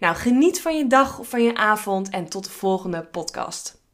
Nou, 0.00 0.16
geniet 0.16 0.60
van 0.60 0.76
je 0.76 0.86
dag 0.86 1.18
of 1.18 1.28
van 1.28 1.42
je 1.42 1.54
avond 1.54 2.10
en 2.10 2.28
tot 2.28 2.44
de 2.44 2.50
volgende 2.50 3.02
podcast. 3.02 3.84